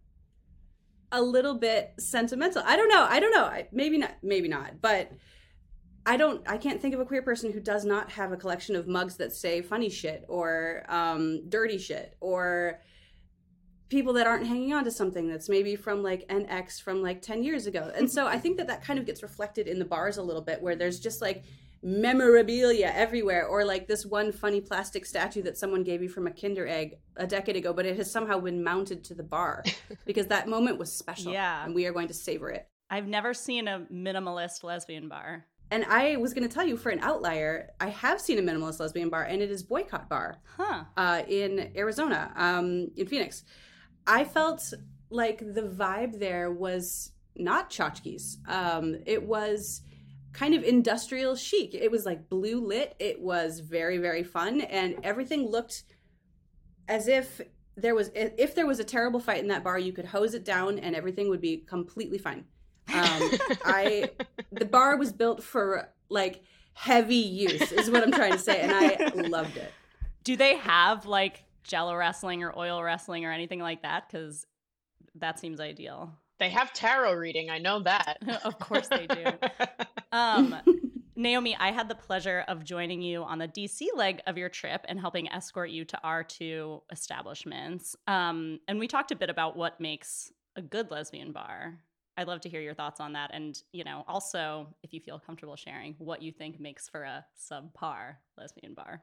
a 1.11 1.21
little 1.21 1.55
bit 1.55 1.93
sentimental. 1.99 2.63
I 2.65 2.75
don't 2.75 2.89
know. 2.89 3.05
I 3.09 3.19
don't 3.19 3.33
know. 3.33 3.45
I, 3.45 3.67
maybe 3.71 3.97
not. 3.97 4.15
Maybe 4.21 4.47
not. 4.47 4.81
But 4.81 5.11
I 6.05 6.17
don't. 6.17 6.47
I 6.47 6.57
can't 6.57 6.81
think 6.81 6.93
of 6.93 6.99
a 6.99 7.05
queer 7.05 7.21
person 7.21 7.51
who 7.51 7.59
does 7.59 7.85
not 7.85 8.11
have 8.11 8.31
a 8.31 8.37
collection 8.37 8.75
of 8.75 8.87
mugs 8.87 9.17
that 9.17 9.33
say 9.33 9.61
funny 9.61 9.89
shit 9.89 10.25
or 10.27 10.83
um, 10.89 11.49
dirty 11.49 11.77
shit 11.77 12.15
or 12.19 12.79
people 13.89 14.13
that 14.13 14.25
aren't 14.25 14.47
hanging 14.47 14.73
on 14.73 14.85
to 14.85 14.91
something 14.91 15.27
that's 15.27 15.49
maybe 15.49 15.75
from 15.75 16.01
like 16.01 16.25
an 16.29 16.45
ex 16.47 16.79
from 16.79 17.03
like 17.03 17.21
10 17.21 17.43
years 17.43 17.67
ago. 17.67 17.91
And 17.93 18.09
so 18.09 18.25
I 18.25 18.39
think 18.39 18.57
that 18.57 18.67
that 18.67 18.83
kind 18.85 18.97
of 18.97 19.05
gets 19.05 19.21
reflected 19.21 19.67
in 19.67 19.79
the 19.79 19.85
bars 19.85 20.15
a 20.15 20.23
little 20.23 20.41
bit 20.41 20.61
where 20.61 20.77
there's 20.77 20.97
just 20.97 21.21
like 21.21 21.43
memorabilia 21.83 22.91
everywhere 22.95 23.45
or 23.47 23.65
like 23.65 23.87
this 23.87 24.05
one 24.05 24.31
funny 24.31 24.61
plastic 24.61 25.05
statue 25.05 25.41
that 25.41 25.57
someone 25.57 25.83
gave 25.83 26.01
you 26.03 26.09
from 26.09 26.27
a 26.27 26.31
kinder 26.31 26.67
egg 26.67 26.97
a 27.17 27.25
decade 27.25 27.55
ago 27.55 27.73
but 27.73 27.85
it 27.85 27.97
has 27.97 28.09
somehow 28.09 28.39
been 28.39 28.63
mounted 28.63 29.03
to 29.03 29.13
the 29.13 29.23
bar 29.23 29.63
because 30.05 30.27
that 30.27 30.47
moment 30.47 30.77
was 30.77 30.91
special 30.91 31.31
Yeah. 31.33 31.65
and 31.65 31.73
we 31.73 31.85
are 31.85 31.91
going 31.93 32.07
to 32.07 32.13
savor 32.13 32.49
it 32.49 32.67
I've 32.89 33.07
never 33.07 33.33
seen 33.33 33.67
a 33.67 33.85
minimalist 33.91 34.63
lesbian 34.63 35.07
bar. 35.07 35.45
and 35.71 35.85
i 35.85 36.15
was 36.17 36.33
going 36.33 36.47
to 36.47 36.53
tell 36.53 36.65
you 36.65 36.77
for 36.77 36.89
an 36.89 36.99
outlier 37.01 37.69
i 37.79 37.87
have 37.89 38.19
seen 38.21 38.37
a 38.37 38.41
minimalist 38.41 38.79
lesbian 38.79 39.09
bar 39.09 39.23
and 39.23 39.41
it 39.41 39.49
is 39.49 39.63
boycott 39.63 40.07
bar 40.09 40.37
Huh. 40.57 40.83
uh, 40.97 41.23
in 41.27 41.71
arizona 41.75 42.31
um, 42.35 42.89
in 42.95 43.07
phoenix 43.07 43.43
i 44.05 44.23
felt 44.23 44.71
like 45.09 45.39
the 45.39 45.63
vibe 45.63 46.19
there 46.19 46.51
was 46.51 47.11
not 47.35 47.69
tchotchkes 47.71 48.37
um, 48.47 48.95
it 49.05 49.23
was 49.23 49.81
kind 50.33 50.53
of 50.53 50.63
industrial 50.63 51.35
chic 51.35 51.73
it 51.73 51.91
was 51.91 52.05
like 52.05 52.29
blue 52.29 52.65
lit 52.65 52.95
it 52.99 53.21
was 53.21 53.59
very 53.59 53.97
very 53.97 54.23
fun 54.23 54.61
and 54.61 54.95
everything 55.03 55.49
looked 55.49 55.83
as 56.87 57.07
if 57.07 57.41
there 57.75 57.95
was 57.95 58.11
if 58.15 58.55
there 58.55 58.67
was 58.67 58.79
a 58.79 58.83
terrible 58.83 59.19
fight 59.19 59.39
in 59.39 59.47
that 59.47 59.63
bar 59.63 59.77
you 59.77 59.93
could 59.93 60.05
hose 60.05 60.33
it 60.33 60.45
down 60.45 60.79
and 60.79 60.95
everything 60.95 61.29
would 61.29 61.41
be 61.41 61.57
completely 61.57 62.17
fine 62.17 62.45
um, 62.93 63.31
i 63.65 64.09
the 64.51 64.65
bar 64.65 64.97
was 64.97 65.11
built 65.11 65.43
for 65.43 65.89
like 66.09 66.41
heavy 66.73 67.15
use 67.15 67.71
is 67.71 67.89
what 67.89 68.03
i'm 68.03 68.11
trying 68.11 68.31
to 68.31 68.39
say 68.39 68.61
and 68.61 68.71
i 68.71 69.11
loved 69.27 69.57
it 69.57 69.71
Do 70.23 70.37
they 70.37 70.55
have 70.57 71.05
like 71.05 71.43
jello 71.63 71.95
wrestling 71.95 72.43
or 72.43 72.57
oil 72.57 72.81
wrestling 72.83 73.25
or 73.25 73.31
anything 73.31 73.59
like 73.59 73.81
that? 73.81 74.07
Because 74.07 74.45
that 75.15 75.39
seems 75.39 75.59
ideal. 75.59 76.13
They 76.41 76.49
have 76.49 76.73
tarot 76.73 77.13
reading. 77.13 77.51
I 77.51 77.59
know 77.59 77.81
that. 77.81 78.17
of 78.43 78.57
course 78.57 78.87
they 78.89 79.07
do. 79.07 79.25
Um, 80.13 80.57
Naomi, 81.15 81.55
I 81.57 81.71
had 81.71 81.87
the 81.87 81.95
pleasure 81.95 82.43
of 82.49 82.65
joining 82.65 83.01
you 83.01 83.23
on 83.23 83.39
the 83.39 83.47
DC 83.47 83.87
leg 83.95 84.19
of 84.27 84.37
your 84.37 84.49
trip 84.49 84.83
and 84.89 84.99
helping 84.99 85.31
escort 85.31 85.69
you 85.69 85.85
to 85.85 85.97
our 86.03 86.21
two 86.21 86.81
establishments. 86.91 87.95
Um, 88.07 88.59
and 88.67 88.77
we 88.77 88.89
talked 88.89 89.11
a 89.11 89.15
bit 89.15 89.29
about 89.29 89.55
what 89.55 89.79
makes 89.79 90.33
a 90.57 90.61
good 90.61 90.91
lesbian 90.91 91.31
bar. 91.31 91.79
I'd 92.17 92.27
love 92.27 92.41
to 92.41 92.49
hear 92.49 92.59
your 92.59 92.73
thoughts 92.73 92.99
on 92.99 93.13
that. 93.13 93.31
And, 93.33 93.57
you 93.71 93.85
know, 93.85 94.03
also, 94.05 94.67
if 94.83 94.91
you 94.91 94.99
feel 94.99 95.17
comfortable 95.17 95.55
sharing, 95.55 95.95
what 95.97 96.21
you 96.21 96.33
think 96.33 96.59
makes 96.59 96.89
for 96.89 97.03
a 97.03 97.25
subpar 97.39 98.15
lesbian 98.37 98.73
bar. 98.73 99.01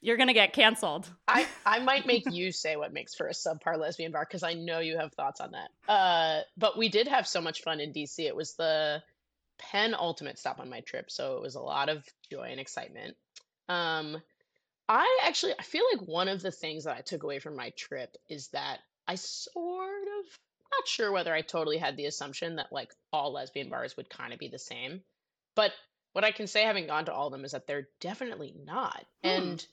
You're 0.00 0.16
going 0.16 0.28
to 0.28 0.34
get 0.34 0.52
canceled. 0.52 1.08
I, 1.26 1.46
I 1.66 1.80
might 1.80 2.06
make 2.06 2.30
you 2.30 2.52
say 2.52 2.76
what 2.76 2.92
makes 2.92 3.14
for 3.14 3.26
a 3.28 3.32
subpar 3.32 3.78
lesbian 3.78 4.12
bar 4.12 4.26
because 4.28 4.42
I 4.42 4.54
know 4.54 4.78
you 4.78 4.96
have 4.96 5.12
thoughts 5.12 5.40
on 5.40 5.52
that. 5.52 5.70
Uh, 5.92 6.42
but 6.56 6.78
we 6.78 6.88
did 6.88 7.08
have 7.08 7.26
so 7.26 7.40
much 7.40 7.62
fun 7.62 7.80
in 7.80 7.92
DC. 7.92 8.20
It 8.20 8.36
was 8.36 8.54
the 8.54 9.02
penultimate 9.58 10.38
stop 10.38 10.60
on 10.60 10.70
my 10.70 10.80
trip, 10.80 11.10
so 11.10 11.36
it 11.36 11.42
was 11.42 11.56
a 11.56 11.60
lot 11.60 11.88
of 11.88 12.04
joy 12.30 12.48
and 12.50 12.60
excitement. 12.60 13.16
Um, 13.68 14.22
I 14.88 15.20
actually 15.24 15.52
I 15.58 15.62
feel 15.62 15.84
like 15.92 16.08
one 16.08 16.28
of 16.28 16.40
the 16.40 16.50
things 16.50 16.84
that 16.84 16.96
I 16.96 17.00
took 17.02 17.22
away 17.22 17.40
from 17.40 17.56
my 17.56 17.70
trip 17.70 18.16
is 18.28 18.48
that 18.48 18.78
I 19.06 19.16
sort 19.16 20.02
of 20.02 20.38
not 20.72 20.86
sure 20.86 21.12
whether 21.12 21.34
I 21.34 21.42
totally 21.42 21.78
had 21.78 21.96
the 21.96 22.06
assumption 22.06 22.56
that 22.56 22.72
like 22.72 22.92
all 23.12 23.32
lesbian 23.32 23.68
bars 23.68 23.96
would 23.96 24.08
kind 24.08 24.32
of 24.32 24.38
be 24.38 24.48
the 24.48 24.58
same, 24.58 25.02
but 25.54 25.72
what 26.12 26.24
I 26.24 26.30
can 26.30 26.46
say 26.46 26.62
having 26.62 26.86
gone 26.86 27.04
to 27.06 27.12
all 27.12 27.26
of 27.26 27.32
them 27.32 27.44
is 27.44 27.52
that 27.52 27.66
they're 27.66 27.88
definitely 28.00 28.54
not. 28.64 29.04
Hmm. 29.22 29.28
And 29.28 29.66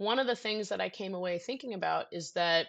one 0.00 0.18
of 0.18 0.26
the 0.26 0.34
things 0.34 0.70
that 0.70 0.80
I 0.80 0.88
came 0.88 1.14
away 1.14 1.38
thinking 1.38 1.74
about 1.74 2.06
is 2.10 2.32
that 2.32 2.66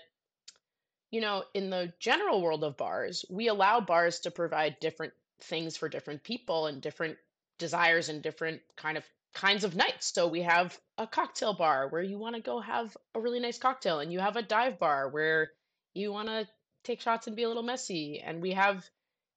you 1.11 1.19
know, 1.19 1.43
in 1.53 1.69
the 1.69 1.91
general 2.00 2.41
world 2.41 2.63
of 2.63 2.77
bars, 2.77 3.25
we 3.29 3.50
allow 3.50 3.81
bars 3.81 4.21
to 4.21 4.31
provide 4.31 4.79
different 4.79 5.13
things 5.41 5.75
for 5.75 5.89
different 5.89 6.23
people 6.23 6.67
and 6.67 6.81
different 6.81 7.17
desires 7.59 8.07
and 8.07 8.21
different 8.21 8.61
kind 8.77 8.97
of 8.97 9.03
kinds 9.33 9.63
of 9.63 9.75
nights. 9.75 10.13
So 10.13 10.27
we 10.27 10.41
have 10.41 10.77
a 10.97 11.05
cocktail 11.05 11.53
bar 11.53 11.88
where 11.89 12.01
you 12.01 12.17
want 12.17 12.35
to 12.35 12.41
go 12.41 12.59
have 12.59 12.95
a 13.13 13.19
really 13.19 13.39
nice 13.39 13.57
cocktail, 13.57 14.00
and 14.00 14.11
you 14.11 14.19
have 14.19 14.38
a 14.38 14.41
dive 14.41 14.79
bar 14.79 15.09
where 15.09 15.51
you 15.93 16.11
want 16.11 16.29
to 16.29 16.47
take 16.83 17.01
shots 17.01 17.27
and 17.27 17.35
be 17.35 17.43
a 17.43 17.47
little 17.47 17.63
messy, 17.63 18.21
and 18.25 18.41
we 18.41 18.51
have 18.51 18.89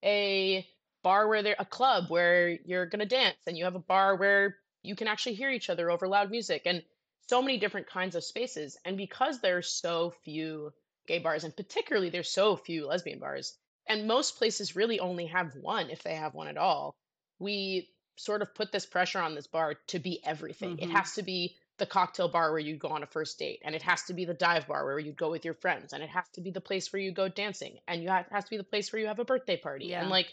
a 0.04 0.66
bar 1.02 1.28
where 1.28 1.42
there 1.42 1.56
a 1.58 1.64
club 1.64 2.04
where 2.08 2.50
you're 2.64 2.86
going 2.86 3.00
to 3.00 3.06
dance, 3.06 3.36
and 3.46 3.58
you 3.58 3.64
have 3.64 3.74
a 3.74 3.80
bar 3.80 4.16
where 4.16 4.56
you 4.82 4.94
can 4.94 5.08
actually 5.08 5.34
hear 5.34 5.50
each 5.50 5.70
other 5.70 5.90
over 5.90 6.06
loud 6.06 6.30
music, 6.30 6.62
and 6.66 6.82
so 7.28 7.40
many 7.40 7.59
different 7.59 7.87
kinds 7.87 8.14
of 8.14 8.25
spaces. 8.25 8.76
And 8.85 8.97
because 8.97 9.40
there's 9.40 9.69
so 9.69 10.12
few 10.25 10.73
gay 11.07 11.19
bars, 11.19 11.45
and 11.45 11.57
particularly 11.57 12.11
there's 12.11 12.31
so 12.31 12.57
few 12.57 12.87
lesbian 12.87 13.19
bars, 13.19 13.57
and 13.87 14.07
most 14.07 14.37
places 14.38 14.76
really 14.76 15.00
only 15.00 15.26
have 15.26 15.54
one 15.57 15.90
if 15.90 16.02
they 16.02 16.14
have 16.14 16.35
one 16.35 16.49
at 16.49 16.57
all, 16.57 16.95
we 17.38 17.88
sort 18.16 18.43
of 18.43 18.54
put 18.54 18.73
this 18.73 18.87
pressure 18.87 19.19
on 19.19 19.35
this 19.35 19.47
bar 19.47 19.75
to 19.88 19.99
be 19.99 20.21
everything. 20.25 20.76
Mm-hmm. 20.76 20.90
It 20.90 20.90
has 20.90 21.14
to 21.14 21.23
be 21.23 21.57
the 21.78 21.87
cocktail 21.87 22.28
bar 22.28 22.52
where 22.52 22.61
you 22.61 22.76
go 22.76 22.88
on 22.88 23.02
a 23.02 23.07
first 23.07 23.38
date, 23.38 23.61
and 23.64 23.75
it 23.75 23.83
has 23.83 24.04
to 24.04 24.14
be 24.14 24.25
the 24.25 24.35
dive 24.35 24.69
bar 24.69 24.85
where 24.85 24.99
you 24.99 25.12
go 25.12 25.31
with 25.31 25.45
your 25.45 25.54
friends, 25.54 25.93
and 25.93 26.02
it 26.02 26.09
has 26.09 26.28
to 26.35 26.40
be 26.40 26.50
the 26.50 26.61
place 26.61 26.93
where 26.93 27.02
you 27.02 27.11
go 27.11 27.28
dancing, 27.28 27.78
and 27.88 28.02
you 28.02 28.09
have, 28.09 28.26
it 28.26 28.33
has 28.33 28.45
to 28.45 28.50
be 28.50 28.57
the 28.57 28.64
place 28.64 28.93
where 28.93 29.00
you 29.00 29.09
have 29.09 29.19
a 29.19 29.25
birthday 29.25 29.57
party. 29.57 29.87
Yeah. 29.87 30.00
And 30.00 30.11
like 30.11 30.33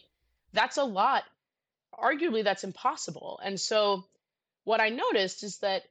that's 0.54 0.78
a 0.78 0.84
lot. 0.84 1.24
Arguably, 1.94 2.44
that's 2.44 2.64
impossible. 2.64 3.40
And 3.44 3.60
so, 3.60 4.06
what 4.64 4.80
I 4.80 4.90
noticed 4.90 5.44
is 5.44 5.58
that 5.58 5.84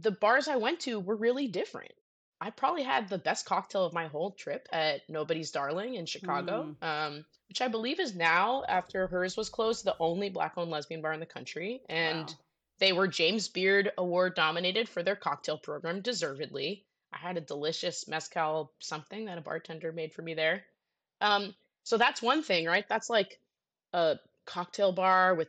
the 0.00 0.10
bars 0.10 0.48
I 0.48 0.56
went 0.56 0.80
to 0.80 0.98
were 0.98 1.16
really 1.16 1.48
different. 1.48 1.92
I 2.40 2.50
probably 2.50 2.82
had 2.82 3.08
the 3.08 3.18
best 3.18 3.44
cocktail 3.44 3.84
of 3.84 3.92
my 3.92 4.06
whole 4.06 4.30
trip 4.30 4.66
at 4.72 5.02
Nobody's 5.08 5.50
Darling 5.50 5.94
in 5.94 6.06
Chicago, 6.06 6.74
mm. 6.80 6.86
um, 6.86 7.24
which 7.48 7.60
I 7.60 7.68
believe 7.68 8.00
is 8.00 8.14
now, 8.14 8.64
after 8.66 9.06
Herz 9.06 9.36
was 9.36 9.50
closed, 9.50 9.84
the 9.84 9.96
only 10.00 10.30
black 10.30 10.54
owned 10.56 10.70
lesbian 10.70 11.02
bar 11.02 11.12
in 11.12 11.20
the 11.20 11.26
country. 11.26 11.82
And 11.90 12.26
wow. 12.26 12.34
they 12.78 12.92
were 12.92 13.08
James 13.08 13.48
Beard 13.48 13.92
Award 13.98 14.34
nominated 14.38 14.88
for 14.88 15.02
their 15.02 15.16
cocktail 15.16 15.58
program, 15.58 16.00
deservedly. 16.00 16.86
I 17.12 17.18
had 17.18 17.36
a 17.36 17.42
delicious 17.42 18.08
mezcal 18.08 18.72
something 18.78 19.26
that 19.26 19.36
a 19.36 19.42
bartender 19.42 19.92
made 19.92 20.14
for 20.14 20.22
me 20.22 20.32
there. 20.32 20.64
Um, 21.20 21.54
so 21.82 21.98
that's 21.98 22.22
one 22.22 22.42
thing, 22.42 22.64
right? 22.64 22.88
That's 22.88 23.10
like 23.10 23.38
a 23.92 24.16
cocktail 24.46 24.92
bar 24.92 25.34
with 25.34 25.48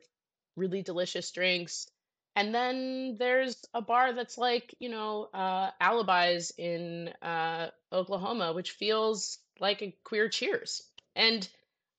really 0.58 0.82
delicious 0.82 1.32
drinks 1.32 1.88
and 2.36 2.54
then 2.56 3.16
there's 3.20 3.58
a 3.74 3.82
bar 3.82 4.14
that's 4.14 4.38
like 4.38 4.76
you 4.80 4.90
know 4.90 5.30
uh, 5.34 5.72
alibis 5.80 6.52
in 6.58 7.10
uh, 7.22 7.68
oklahoma 7.92 8.54
which 8.54 8.72
feels 8.72 9.40
like 9.60 9.82
a 9.82 9.96
queer 10.04 10.30
cheers. 10.30 10.84
And 11.16 11.48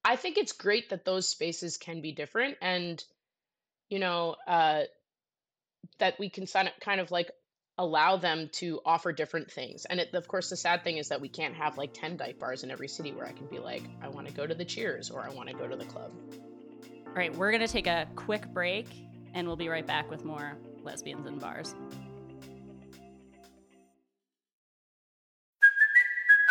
i 0.04 0.16
think 0.16 0.38
it's 0.38 0.52
great 0.52 0.90
that 0.90 1.04
those 1.04 1.28
spaces 1.28 1.76
can 1.76 2.00
be 2.00 2.12
different 2.12 2.56
and 2.60 3.02
you 3.88 3.98
know 3.98 4.36
uh, 4.46 4.82
that 5.98 6.18
we 6.18 6.28
can 6.28 6.46
kind 6.80 7.00
of 7.00 7.10
like 7.10 7.30
allow 7.78 8.16
them 8.16 8.50
to 8.52 8.80
offer 8.84 9.12
different 9.12 9.50
things. 9.50 9.86
And 9.86 9.98
it, 9.98 10.14
of 10.14 10.28
course 10.28 10.50
the 10.50 10.56
sad 10.56 10.84
thing 10.84 10.98
is 10.98 11.08
that 11.08 11.20
we 11.20 11.28
can't 11.28 11.54
have 11.54 11.78
like 11.78 11.94
10 11.94 12.16
dive 12.16 12.38
bars 12.38 12.64
in 12.64 12.70
every 12.70 12.88
city 12.88 13.12
where 13.12 13.26
i 13.26 13.32
can 13.32 13.46
be 13.46 13.58
like 13.58 13.82
i 14.02 14.08
want 14.08 14.26
to 14.26 14.32
go 14.32 14.46
to 14.46 14.54
the 14.54 14.64
cheers 14.64 15.10
or 15.10 15.20
i 15.22 15.30
want 15.30 15.48
to 15.48 15.54
go 15.54 15.66
to 15.66 15.76
the 15.76 15.84
club. 15.86 16.12
All 17.06 17.12
right 17.14 17.34
we're 17.34 17.50
going 17.50 17.66
to 17.66 17.72
take 17.72 17.86
a 17.86 18.06
quick 18.14 18.46
break 18.52 18.86
and 19.34 19.46
we'll 19.46 19.56
be 19.56 19.68
right 19.68 19.86
back 19.86 20.10
with 20.10 20.24
more 20.24 20.56
lesbians 20.82 21.26
in 21.26 21.38
bars. 21.38 21.74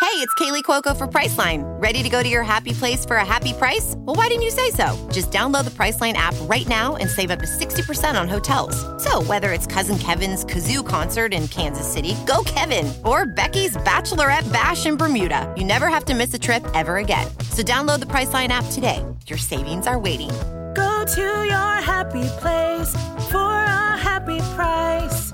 Hey, 0.02 0.18
it's 0.18 0.34
Kaley 0.34 0.62
Cuoco 0.62 0.94
for 0.94 1.06
Priceline. 1.06 1.62
Ready 1.80 2.02
to 2.02 2.08
go 2.10 2.22
to 2.22 2.28
your 2.28 2.42
happy 2.42 2.72
place 2.72 3.06
for 3.06 3.16
a 3.16 3.24
happy 3.24 3.54
price? 3.54 3.94
Well, 3.98 4.14
why 4.14 4.26
didn't 4.26 4.42
you 4.42 4.50
say 4.50 4.70
so? 4.70 5.08
Just 5.10 5.30
download 5.30 5.64
the 5.64 5.70
Priceline 5.70 6.14
app 6.14 6.34
right 6.42 6.68
now 6.68 6.96
and 6.96 7.08
save 7.08 7.30
up 7.30 7.38
to 7.38 7.46
60% 7.46 8.20
on 8.20 8.28
hotels. 8.28 8.76
So, 9.02 9.22
whether 9.22 9.52
it's 9.52 9.64
Cousin 9.64 9.98
Kevin's 9.98 10.44
Kazoo 10.44 10.86
concert 10.86 11.32
in 11.32 11.48
Kansas 11.48 11.90
City, 11.90 12.14
go 12.26 12.42
Kevin, 12.44 12.92
or 13.04 13.24
Becky's 13.24 13.76
Bachelorette 13.78 14.52
Bash 14.52 14.84
in 14.84 14.96
Bermuda, 14.96 15.50
you 15.56 15.64
never 15.64 15.86
have 15.86 16.04
to 16.06 16.14
miss 16.14 16.34
a 16.34 16.38
trip 16.38 16.66
ever 16.74 16.98
again. 16.98 17.26
So, 17.50 17.62
download 17.62 18.00
the 18.00 18.06
Priceline 18.06 18.48
app 18.48 18.66
today. 18.72 19.02
Your 19.28 19.38
savings 19.38 19.86
are 19.86 19.98
waiting 19.98 20.30
Go 20.74 21.04
to 21.04 21.20
your 21.20 21.74
happy 21.82 22.28
place 22.38 22.92
for 23.30 23.38
a 23.38 23.96
happy 23.98 24.40
price. 24.54 25.32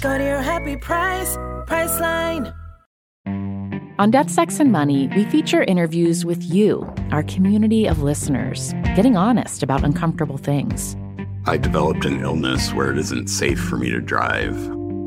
Go 0.00 0.18
to 0.18 0.24
your 0.24 0.40
happy 0.40 0.76
price, 0.76 1.36
Priceline. 1.66 2.54
On 3.98 4.10
Death, 4.10 4.30
Sex, 4.30 4.58
and 4.58 4.72
Money, 4.72 5.08
we 5.14 5.24
feature 5.26 5.62
interviews 5.62 6.24
with 6.24 6.42
you, 6.42 6.92
our 7.12 7.22
community 7.22 7.86
of 7.86 8.02
listeners, 8.02 8.72
getting 8.96 9.16
honest 9.16 9.62
about 9.62 9.84
uncomfortable 9.84 10.38
things. 10.38 10.96
I 11.46 11.56
developed 11.56 12.04
an 12.04 12.20
illness 12.20 12.72
where 12.72 12.90
it 12.90 12.98
isn't 12.98 13.28
safe 13.28 13.60
for 13.60 13.76
me 13.76 13.90
to 13.90 14.00
drive. 14.00 14.56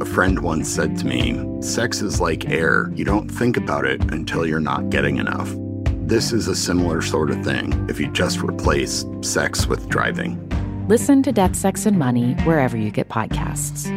A 0.01 0.05
friend 0.05 0.39
once 0.39 0.69
said 0.69 0.97
to 0.99 1.07
me, 1.07 1.61
Sex 1.61 2.01
is 2.01 2.21
like 2.21 2.49
air. 2.49 2.91
You 2.95 3.05
don't 3.05 3.29
think 3.29 3.57
about 3.57 3.85
it 3.85 4.01
until 4.11 4.45
you're 4.45 4.59
not 4.59 4.89
getting 4.89 5.17
enough. 5.17 5.53
This 6.05 6.31
is 6.33 6.47
a 6.47 6.55
similar 6.55 7.01
sort 7.01 7.31
of 7.31 7.43
thing 7.43 7.87
if 7.89 7.99
you 7.99 8.11
just 8.11 8.41
replace 8.41 9.03
sex 9.21 9.65
with 9.65 9.89
driving. 9.89 10.37
Listen 10.87 11.23
to 11.23 11.31
Death, 11.31 11.55
Sex, 11.55 11.87
and 11.87 11.97
Money 11.97 12.33
wherever 12.43 12.77
you 12.77 12.91
get 12.91 13.09
podcasts. 13.09 13.89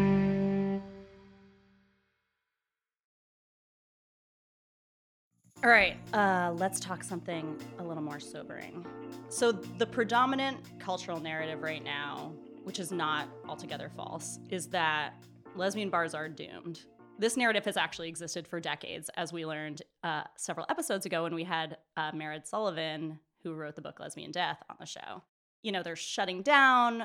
All 5.63 5.69
right, 5.69 5.99
uh, 6.15 6.55
let's 6.57 6.81
talk 6.81 7.05
something 7.05 7.61
a 7.79 7.85
little 7.85 8.03
more 8.03 8.21
sobering. 8.21 8.87
So, 9.29 9.53
the 9.53 9.85
predominant 9.85 10.61
cultural 10.79 11.21
narrative 11.21 11.61
right 11.61 11.85
now, 11.85 12.33
which 12.65 12.79
is 12.79 12.91
not 12.91 13.29
altogether 13.47 13.91
false, 13.95 14.39
is 14.49 14.69
that 14.69 15.13
lesbian 15.57 15.91
bars 15.91 16.15
are 16.15 16.27
doomed 16.27 16.81
this 17.19 17.37
narrative 17.37 17.65
has 17.65 17.77
actually 17.77 18.09
existed 18.09 18.47
for 18.47 18.61
decades, 18.61 19.11
as 19.17 19.33
we 19.33 19.45
learned 19.45 19.83
uh, 20.05 20.23
several 20.37 20.67
episodes 20.69 21.05
ago 21.05 21.25
when 21.25 21.35
we 21.35 21.45
had 21.45 21.77
uh, 21.97 22.13
Mairead 22.13 22.47
Sullivan, 22.47 23.19
who 23.43 23.55
wrote 23.55 23.75
the 23.75 23.83
book 23.83 24.01
Lesbian 24.01 24.31
Death, 24.31 24.63
on 24.71 24.77
the 24.79 24.87
show. 24.87 25.23
You 25.63 25.73
know, 25.73 25.83
they're 25.83 25.97
shutting 25.97 26.43
down. 26.43 27.05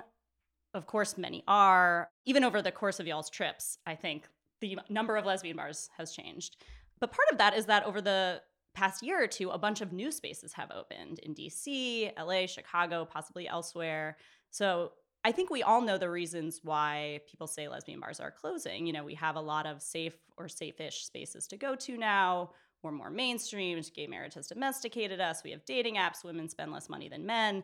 Of 0.73 0.85
course, 0.85 1.17
many 1.17 1.43
are. 1.47 2.09
Even 2.25 2.43
over 2.43 2.61
the 2.61 2.71
course 2.71 2.99
of 2.99 3.07
y'all's 3.07 3.29
trips, 3.29 3.77
I 3.85 3.95
think 3.95 4.27
the 4.61 4.77
number 4.89 5.17
of 5.17 5.25
lesbian 5.25 5.57
bars 5.57 5.89
has 5.97 6.13
changed. 6.13 6.57
But 6.99 7.11
part 7.11 7.27
of 7.31 7.37
that 7.39 7.55
is 7.55 7.65
that 7.65 7.85
over 7.85 8.01
the 8.01 8.41
past 8.73 9.03
year 9.03 9.21
or 9.21 9.27
two, 9.27 9.49
a 9.49 9.57
bunch 9.57 9.81
of 9.81 9.93
new 9.93 10.11
spaces 10.11 10.53
have 10.53 10.71
opened 10.71 11.19
in 11.19 11.35
DC, 11.35 12.11
LA, 12.17 12.45
Chicago, 12.45 13.05
possibly 13.05 13.47
elsewhere. 13.47 14.17
So 14.49 14.93
I 15.25 15.31
think 15.31 15.49
we 15.49 15.63
all 15.63 15.81
know 15.81 15.97
the 15.97 16.09
reasons 16.09 16.59
why 16.63 17.21
people 17.29 17.47
say 17.47 17.67
lesbian 17.67 17.99
bars 17.99 18.19
are 18.19 18.31
closing. 18.31 18.85
You 18.85 18.93
know, 18.93 19.03
we 19.03 19.15
have 19.15 19.35
a 19.35 19.41
lot 19.41 19.65
of 19.65 19.81
safe 19.81 20.17
or 20.37 20.49
safe-ish 20.49 21.05
spaces 21.05 21.47
to 21.47 21.57
go 21.57 21.75
to 21.75 21.97
now. 21.97 22.51
We're 22.81 22.91
more 22.91 23.11
mainstreamed. 23.11 23.93
Gay 23.93 24.07
marriage 24.07 24.33
has 24.33 24.47
domesticated 24.47 25.21
us. 25.21 25.41
We 25.43 25.51
have 25.51 25.63
dating 25.63 25.95
apps. 25.95 26.25
Women 26.25 26.49
spend 26.49 26.73
less 26.73 26.89
money 26.89 27.07
than 27.07 27.25
men. 27.25 27.63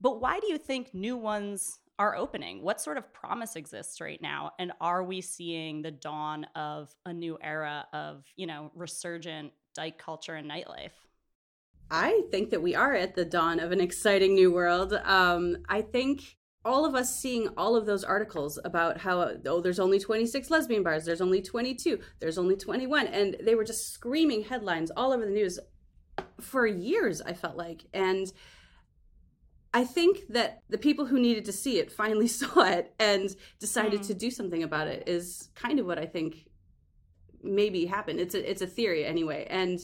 But 0.00 0.20
why 0.20 0.40
do 0.40 0.48
you 0.48 0.58
think 0.58 0.92
new 0.92 1.16
ones 1.16 1.78
are 1.98 2.16
opening? 2.16 2.62
What 2.62 2.80
sort 2.80 2.98
of 2.98 3.12
promise 3.12 3.54
exists 3.54 4.00
right 4.00 4.20
now? 4.20 4.50
And 4.58 4.72
are 4.80 5.04
we 5.04 5.20
seeing 5.20 5.82
the 5.82 5.92
dawn 5.92 6.44
of 6.56 6.94
a 7.06 7.12
new 7.12 7.38
era 7.40 7.86
of, 7.92 8.24
you 8.34 8.46
know, 8.46 8.72
resurgent 8.74 9.52
dyke 9.74 9.98
culture 9.98 10.34
and 10.34 10.50
nightlife? 10.50 10.90
I 11.90 12.22
think 12.32 12.50
that 12.50 12.60
we 12.60 12.74
are 12.74 12.94
at 12.94 13.14
the 13.14 13.24
dawn 13.24 13.60
of 13.60 13.70
an 13.70 13.80
exciting 13.80 14.34
new 14.34 14.52
world. 14.52 14.92
Um, 14.92 15.58
I 15.68 15.82
think 15.82 16.35
all 16.66 16.84
of 16.84 16.96
us 16.96 17.18
seeing 17.18 17.48
all 17.56 17.76
of 17.76 17.86
those 17.86 18.02
articles 18.02 18.58
about 18.64 18.98
how 18.98 19.30
oh 19.46 19.60
there's 19.60 19.78
only 19.78 20.00
26 20.00 20.50
lesbian 20.50 20.82
bars 20.82 21.04
there's 21.04 21.20
only 21.20 21.40
22 21.40 21.98
there's 22.18 22.38
only 22.38 22.56
21 22.56 23.06
and 23.06 23.36
they 23.40 23.54
were 23.54 23.64
just 23.64 23.92
screaming 23.92 24.42
headlines 24.42 24.90
all 24.96 25.12
over 25.12 25.24
the 25.24 25.30
news 25.30 25.60
for 26.40 26.66
years 26.66 27.22
i 27.22 27.32
felt 27.32 27.56
like. 27.56 27.84
And 27.94 28.30
i 29.72 29.84
think 29.84 30.26
that 30.28 30.62
the 30.68 30.78
people 30.78 31.06
who 31.06 31.20
needed 31.20 31.44
to 31.44 31.52
see 31.52 31.78
it 31.78 31.92
finally 31.92 32.28
saw 32.40 32.64
it 32.64 32.92
and 32.98 33.34
decided 33.60 34.00
mm. 34.00 34.06
to 34.08 34.14
do 34.14 34.30
something 34.30 34.64
about 34.64 34.88
it 34.88 35.08
is 35.08 35.48
kind 35.54 35.78
of 35.78 35.86
what 35.86 35.98
i 35.98 36.04
think 36.04 36.46
maybe 37.42 37.86
happened. 37.86 38.20
It's 38.20 38.34
a 38.34 38.50
it's 38.50 38.62
a 38.62 38.66
theory 38.66 39.06
anyway. 39.06 39.46
And 39.48 39.78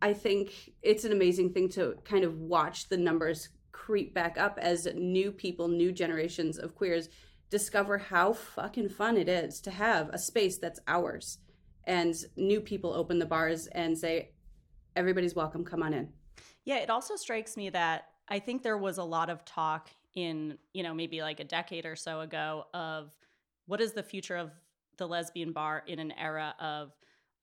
i 0.00 0.12
think 0.12 0.72
it's 0.82 1.04
an 1.04 1.12
amazing 1.12 1.52
thing 1.52 1.68
to 1.68 1.94
kind 2.04 2.24
of 2.24 2.38
watch 2.38 2.88
the 2.88 2.96
numbers 2.96 3.48
creep 3.78 4.12
back 4.12 4.36
up 4.36 4.58
as 4.60 4.88
new 4.96 5.30
people, 5.30 5.68
new 5.68 5.92
generations 5.92 6.58
of 6.58 6.74
queers 6.74 7.08
discover 7.48 7.96
how 7.96 8.32
fucking 8.32 8.88
fun 8.88 9.16
it 9.16 9.28
is 9.28 9.60
to 9.60 9.70
have 9.70 10.10
a 10.10 10.18
space 10.18 10.58
that's 10.58 10.80
ours. 10.86 11.38
And 11.84 12.14
new 12.36 12.60
people 12.60 12.92
open 12.92 13.18
the 13.18 13.24
bars 13.24 13.68
and 13.68 13.96
say, 13.96 14.32
everybody's 14.96 15.34
welcome, 15.34 15.64
come 15.64 15.82
on 15.82 15.94
in. 15.94 16.08
Yeah, 16.64 16.78
it 16.78 16.90
also 16.90 17.16
strikes 17.16 17.56
me 17.56 17.70
that 17.70 18.08
I 18.28 18.40
think 18.40 18.62
there 18.62 18.76
was 18.76 18.98
a 18.98 19.04
lot 19.04 19.30
of 19.30 19.44
talk 19.44 19.88
in, 20.14 20.58
you 20.74 20.82
know, 20.82 20.92
maybe 20.92 21.22
like 21.22 21.40
a 21.40 21.44
decade 21.44 21.86
or 21.86 21.96
so 21.96 22.20
ago 22.20 22.64
of 22.74 23.14
what 23.66 23.80
is 23.80 23.92
the 23.92 24.02
future 24.02 24.36
of 24.36 24.50
the 24.98 25.06
lesbian 25.06 25.52
bar 25.52 25.84
in 25.86 25.98
an 26.00 26.12
era 26.12 26.54
of 26.60 26.92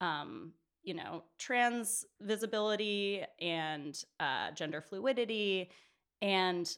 um, 0.00 0.52
you 0.86 0.94
know, 0.94 1.24
trans 1.36 2.04
visibility 2.20 3.24
and 3.40 4.04
uh, 4.20 4.52
gender 4.52 4.80
fluidity. 4.80 5.68
And 6.22 6.68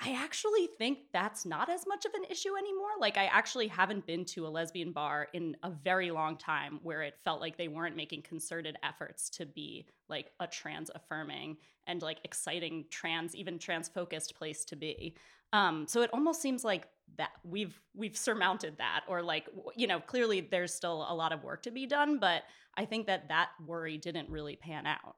I 0.00 0.14
actually 0.14 0.68
think 0.78 0.98
that's 1.12 1.46
not 1.46 1.68
as 1.68 1.86
much 1.86 2.04
of 2.06 2.14
an 2.14 2.24
issue 2.28 2.56
anymore. 2.56 2.90
Like, 2.98 3.16
I 3.16 3.26
actually 3.26 3.68
haven't 3.68 4.06
been 4.06 4.24
to 4.26 4.46
a 4.46 4.48
lesbian 4.48 4.92
bar 4.92 5.28
in 5.32 5.56
a 5.62 5.70
very 5.70 6.10
long 6.10 6.36
time 6.36 6.80
where 6.82 7.02
it 7.02 7.14
felt 7.22 7.40
like 7.40 7.56
they 7.56 7.68
weren't 7.68 7.94
making 7.94 8.22
concerted 8.22 8.76
efforts 8.82 9.30
to 9.30 9.46
be 9.46 9.86
like 10.08 10.32
a 10.40 10.46
trans 10.46 10.90
affirming 10.94 11.56
and 11.86 12.02
like 12.02 12.18
exciting 12.24 12.86
trans, 12.90 13.36
even 13.36 13.58
trans 13.58 13.88
focused 13.88 14.34
place 14.34 14.64
to 14.64 14.76
be. 14.76 15.16
Um, 15.52 15.86
so 15.86 16.02
it 16.02 16.10
almost 16.12 16.40
seems 16.40 16.64
like 16.64 16.88
that 17.18 17.30
we've 17.44 17.78
we've 17.94 18.16
surmounted 18.16 18.78
that, 18.78 19.02
or 19.06 19.22
like 19.22 19.48
you 19.76 19.86
know, 19.86 20.00
clearly 20.00 20.40
there's 20.40 20.72
still 20.74 21.06
a 21.08 21.14
lot 21.14 21.32
of 21.32 21.44
work 21.44 21.62
to 21.64 21.70
be 21.70 21.86
done, 21.86 22.18
but 22.18 22.42
I 22.76 22.86
think 22.86 23.06
that 23.06 23.28
that 23.28 23.50
worry 23.66 23.98
didn't 23.98 24.30
really 24.30 24.56
pan 24.56 24.86
out. 24.86 25.16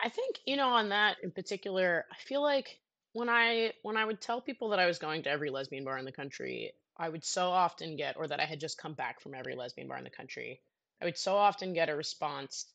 I 0.00 0.08
think, 0.08 0.40
you 0.46 0.56
know, 0.56 0.70
on 0.70 0.88
that 0.90 1.18
in 1.22 1.30
particular, 1.32 2.06
I 2.10 2.16
feel 2.16 2.40
like 2.42 2.80
when 3.12 3.28
I 3.28 3.74
when 3.82 3.96
I 3.98 4.04
would 4.06 4.20
tell 4.22 4.40
people 4.40 4.70
that 4.70 4.78
I 4.78 4.86
was 4.86 4.98
going 4.98 5.22
to 5.24 5.30
every 5.30 5.50
lesbian 5.50 5.84
bar 5.84 5.98
in 5.98 6.04
the 6.06 6.12
country, 6.12 6.72
I 6.96 7.08
would 7.10 7.24
so 7.24 7.48
often 7.50 7.94
get 7.96 8.16
or 8.16 8.26
that 8.26 8.40
I 8.40 8.46
had 8.46 8.58
just 8.60 8.78
come 8.78 8.94
back 8.94 9.20
from 9.20 9.34
every 9.34 9.54
lesbian 9.54 9.88
bar 9.88 9.98
in 9.98 10.04
the 10.04 10.10
country. 10.10 10.62
I 11.00 11.04
would 11.04 11.18
so 11.18 11.36
often 11.36 11.74
get 11.74 11.90
a 11.90 11.96
response 11.96 12.72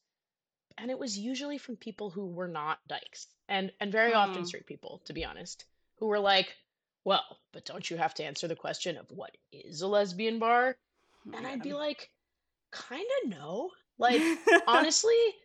and 0.77 0.91
it 0.91 0.99
was 0.99 1.17
usually 1.17 1.57
from 1.57 1.77
people 1.77 2.09
who 2.11 2.27
were 2.27 2.47
not 2.49 2.79
dykes 2.87 3.27
and 3.47 3.71
and 3.79 3.91
very 3.91 4.13
often 4.13 4.43
Hmm. 4.43 4.45
straight 4.45 4.67
people, 4.67 5.01
to 5.05 5.13
be 5.13 5.25
honest, 5.25 5.65
who 5.97 6.07
were 6.07 6.19
like, 6.19 6.57
"Well, 7.05 7.41
but 7.53 7.65
don't 7.65 7.89
you 7.89 7.97
have 7.97 8.13
to 8.15 8.25
answer 8.25 8.47
the 8.47 8.55
question 8.57 8.97
of 8.97 9.11
what 9.11 9.37
is 9.51 9.81
a 9.81 9.87
lesbian 9.87 10.39
bar?" 10.39 10.77
And 11.33 11.47
I'd 11.47 11.61
be 11.61 11.73
like, 11.73 12.11
"Kind 12.71 13.09
of 13.23 13.29
no." 13.29 13.71
Like 13.97 14.37
honestly, 14.67 15.40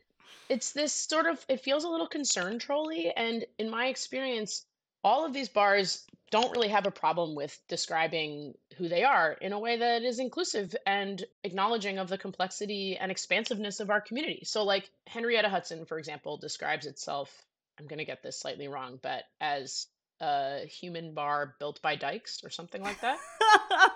it's 0.49 0.73
this 0.73 0.92
sort 0.92 1.26
of 1.26 1.45
it 1.49 1.61
feels 1.61 1.85
a 1.85 1.88
little 1.88 2.06
concern 2.06 2.59
trolly 2.59 3.12
and 3.16 3.45
in 3.59 3.71
my 3.71 3.87
experience 3.87 4.64
all 5.04 5.25
of 5.25 5.33
these 5.33 5.49
bars 5.49 6.04
don't 6.30 6.50
really 6.50 6.68
have 6.68 6.87
a 6.87 6.90
problem 6.90 7.37
with 7.37 7.56
describing 7.68 8.54
who 8.76 8.88
they 8.88 9.04
are 9.04 9.33
in 9.40 9.52
a 9.52 9.59
way 9.59 9.76
that 9.78 10.02
is 10.02 10.18
inclusive 10.18 10.75
and 10.85 11.25
acknowledging 11.45 11.99
of 11.99 12.09
the 12.09 12.18
complexity 12.18 12.97
and 12.97 13.12
expansiveness 13.12 13.78
of 13.78 13.90
our 13.90 14.00
community. 14.00 14.42
So 14.45 14.64
like 14.64 14.90
Henrietta 15.06 15.49
Hudson 15.49 15.87
for 15.87 15.99
example 15.99 16.37
describes 16.38 16.87
itself 16.87 17.30
I'm 17.78 17.87
going 17.87 17.99
to 17.99 18.04
get 18.04 18.23
this 18.23 18.40
slightly 18.40 18.68
wrong 18.68 18.99
but 19.00 19.25
as 19.40 19.87
a 20.21 20.66
human 20.66 21.14
bar 21.14 21.54
built 21.59 21.80
by 21.83 21.95
dykes 21.95 22.42
or 22.42 22.50
something 22.50 22.83
like 22.83 23.00
that. 23.02 23.18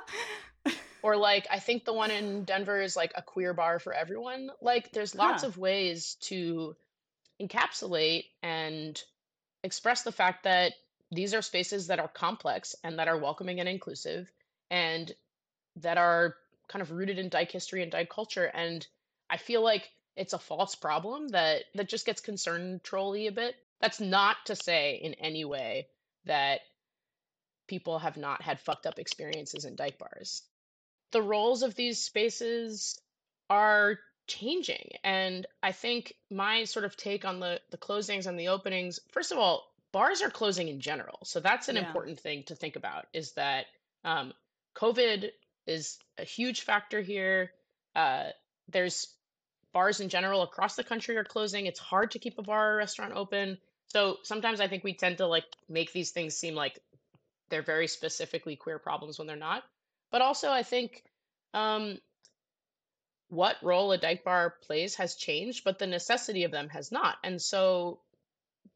or 1.03 1.17
like 1.17 1.47
I 1.51 1.59
think 1.59 1.85
the 1.85 1.93
one 1.93 2.11
in 2.11 2.45
Denver 2.45 2.81
is 2.81 2.97
like 2.97 3.13
a 3.17 3.23
queer 3.23 3.53
bar 3.55 3.79
for 3.79 3.93
everyone. 3.93 4.51
Like 4.61 4.93
there's 4.93 5.15
lots 5.15 5.43
Huh. 5.43 5.49
of 5.49 5.59
ways 5.59 6.17
to 6.23 6.77
encapsulate 7.41 8.25
and 8.43 9.01
express 9.63 10.03
the 10.03 10.13
fact 10.13 10.45
that 10.45 10.73
these 11.11 11.35
are 11.35 11.43
spaces 11.43 11.89
that 11.89 11.99
are 11.99 12.09
complex 12.09 12.75
and 12.85 12.99
that 12.99 13.09
are 13.09 13.19
welcoming 13.19 13.61
and 13.61 13.69
inclusive 13.69 14.31
and 14.71 15.13
that 15.77 15.99
are 15.99 16.37
kind 16.69 16.83
of 16.83 16.91
rooted 16.91 17.19
in 17.19 17.29
dyke 17.29 17.51
history 17.51 17.83
and 17.83 17.91
dyke 17.91 18.11
culture 18.11 18.45
and 18.45 18.87
I 19.29 19.37
feel 19.37 19.63
like 19.63 19.89
it's 20.17 20.33
a 20.33 20.39
false 20.39 20.75
problem 20.75 21.29
that 21.29 21.63
that 21.75 21.89
just 21.89 22.05
gets 22.07 22.21
concern 22.21 22.81
trolly 22.83 23.27
a 23.27 23.33
bit. 23.33 23.55
That's 23.81 24.01
not 24.01 24.37
to 24.47 24.57
say 24.57 24.97
in 25.03 25.15
any 25.15 25.45
way 25.45 25.87
that 26.27 26.61
people 27.67 28.01
have 28.01 28.17
not 28.17 28.43
had 28.43 28.61
fucked 28.61 28.87
up 28.87 28.99
experiences 28.99 29.65
in 29.65 29.77
dyke 29.77 29.99
bars 29.99 30.43
the 31.13 31.23
roles 31.23 31.63
of 31.63 31.75
these 31.75 31.99
spaces 32.03 33.01
are 33.49 33.99
changing. 34.27 34.93
And 35.03 35.47
i 35.63 35.73
think 35.73 36.15
my 36.31 36.65
sort 36.65 36.85
of 36.85 36.97
take 36.97 37.25
on 37.25 37.41
the 37.41 37.61
the 37.71 37.79
closings 37.79 38.27
and 38.27 38.39
the 38.39 38.49
openings 38.49 39.01
first 39.11 39.33
of 39.33 39.39
all 39.39 39.67
bars 39.93 40.23
are 40.23 40.31
closing 40.31 40.69
in 40.69 40.81
general. 40.81 41.19
So 41.25 41.41
that's 41.41 41.69
an 41.69 41.77
Yeah. 41.77 41.81
important 41.87 42.21
thing 42.21 42.45
to 42.45 42.55
think 42.55 42.77
about 42.77 43.07
is 43.13 43.33
that 43.33 43.67
um, 44.05 44.33
covid 44.77 45.31
is 45.67 45.99
a 46.19 46.25
huge 46.25 46.61
factor 46.63 47.01
here. 47.01 47.53
Uh, 47.97 48.31
there's 48.69 49.09
bars 49.73 50.01
in 50.01 50.09
general 50.09 50.43
across 50.43 50.77
the 50.77 50.85
country 50.85 51.17
are 51.17 51.25
closing. 51.25 51.67
It's 51.67 51.81
hard 51.81 52.13
to 52.13 52.19
keep 52.21 52.39
a 52.39 52.43
bar 52.43 52.75
or 52.75 52.77
restaurant 52.77 53.15
open. 53.15 53.59
So 53.87 54.19
sometimes 54.23 54.61
i 54.61 54.69
think 54.69 54.85
we 54.85 54.95
tend 54.95 55.19
to 55.19 55.27
like 55.27 55.47
make 55.69 55.93
these 55.93 56.13
things 56.13 56.37
seem 56.37 56.55
like 56.55 56.79
they're 57.49 57.63
very 57.63 57.89
specifically 57.89 58.55
queer 58.57 58.79
problems 58.79 59.19
when 59.19 59.27
they're 59.27 59.37
not. 59.37 59.65
But 60.13 60.23
also 60.23 60.51
I 60.51 60.63
think 60.63 61.03
um, 61.55 61.99
what 63.29 63.57
role 63.63 63.93
a 63.93 63.99
dyke 63.99 64.25
bar 64.25 64.57
plays 64.63 64.97
has 64.97 65.15
changed, 65.15 65.65
but 65.65 65.79
the 65.79 65.87
necessity 65.87 66.45
of 66.45 66.51
them 66.51 66.69
has 66.69 66.91
not. 66.91 67.17
And 67.23 67.41
so, 67.41 68.01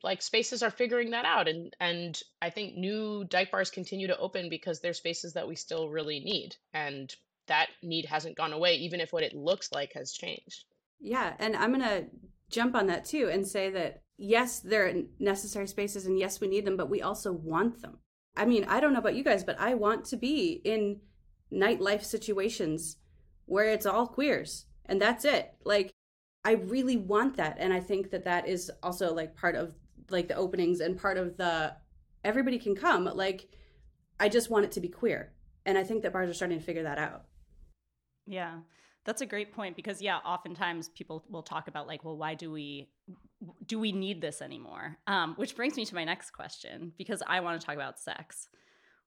like 0.02 0.22
spaces 0.22 0.62
are 0.62 0.70
figuring 0.70 1.10
that 1.10 1.24
out, 1.24 1.48
and 1.48 1.74
and 1.80 2.20
I 2.40 2.50
think 2.50 2.76
new 2.76 3.24
dyke 3.24 3.50
bars 3.50 3.70
continue 3.70 4.06
to 4.08 4.18
open 4.18 4.48
because 4.48 4.80
they're 4.80 4.92
spaces 4.92 5.32
that 5.32 5.48
we 5.48 5.56
still 5.56 5.88
really 5.88 6.20
need, 6.20 6.56
and 6.72 7.14
that 7.46 7.68
need 7.82 8.06
hasn't 8.06 8.36
gone 8.36 8.52
away, 8.52 8.76
even 8.76 9.00
if 9.00 9.12
what 9.12 9.22
it 9.22 9.34
looks 9.34 9.72
like 9.72 9.92
has 9.94 10.12
changed. 10.12 10.64
Yeah, 11.00 11.34
and 11.38 11.56
I'm 11.56 11.74
to 11.80 12.06
jump 12.50 12.74
on 12.74 12.86
that 12.86 13.04
too 13.04 13.28
and 13.30 13.46
say 13.46 13.70
that 13.70 14.02
yes, 14.16 14.60
they're 14.60 14.94
necessary 15.18 15.66
spaces 15.66 16.06
and 16.06 16.18
yes, 16.18 16.40
we 16.40 16.48
need 16.48 16.64
them, 16.64 16.76
but 16.76 16.90
we 16.90 17.02
also 17.02 17.32
want 17.32 17.82
them. 17.82 17.98
I 18.36 18.44
mean, 18.44 18.64
I 18.64 18.80
don't 18.80 18.92
know 18.92 18.98
about 18.98 19.16
you 19.16 19.24
guys, 19.24 19.44
but 19.44 19.60
I 19.60 19.74
want 19.74 20.04
to 20.06 20.16
be 20.16 20.60
in 20.64 21.00
nightlife 21.54 22.04
situations 22.04 22.96
where 23.46 23.68
it's 23.68 23.86
all 23.86 24.06
queers 24.06 24.66
and 24.86 25.00
that's 25.00 25.24
it. 25.24 25.54
Like 25.64 25.92
I 26.44 26.52
really 26.52 26.96
want 26.96 27.36
that 27.36 27.56
and 27.58 27.72
I 27.72 27.80
think 27.80 28.10
that 28.10 28.24
that 28.24 28.48
is 28.48 28.70
also 28.82 29.14
like 29.14 29.36
part 29.36 29.54
of 29.54 29.74
like 30.10 30.28
the 30.28 30.36
openings 30.36 30.80
and 30.80 31.00
part 31.00 31.16
of 31.16 31.36
the 31.36 31.74
everybody 32.24 32.58
can 32.58 32.74
come. 32.74 33.04
Like 33.04 33.48
I 34.20 34.28
just 34.28 34.50
want 34.50 34.64
it 34.64 34.72
to 34.72 34.80
be 34.80 34.88
queer. 34.88 35.32
And 35.66 35.78
I 35.78 35.84
think 35.84 36.02
that 36.02 36.12
bars 36.12 36.28
are 36.28 36.34
starting 36.34 36.58
to 36.58 36.64
figure 36.64 36.82
that 36.82 36.98
out. 36.98 37.24
Yeah. 38.26 38.58
That's 39.04 39.20
a 39.20 39.26
great 39.26 39.52
point 39.52 39.76
because 39.76 40.00
yeah, 40.00 40.18
oftentimes 40.18 40.88
people 40.90 41.24
will 41.28 41.42
talk 41.42 41.68
about 41.68 41.86
like, 41.86 42.04
well, 42.04 42.16
why 42.16 42.34
do 42.34 42.50
we 42.50 42.88
do 43.66 43.78
we 43.78 43.92
need 43.92 44.22
this 44.22 44.40
anymore? 44.40 44.96
Um, 45.06 45.34
which 45.36 45.54
brings 45.56 45.76
me 45.76 45.84
to 45.84 45.94
my 45.94 46.04
next 46.04 46.30
question 46.30 46.92
because 46.96 47.22
I 47.26 47.40
want 47.40 47.60
to 47.60 47.66
talk 47.66 47.76
about 47.76 47.98
sex. 47.98 48.48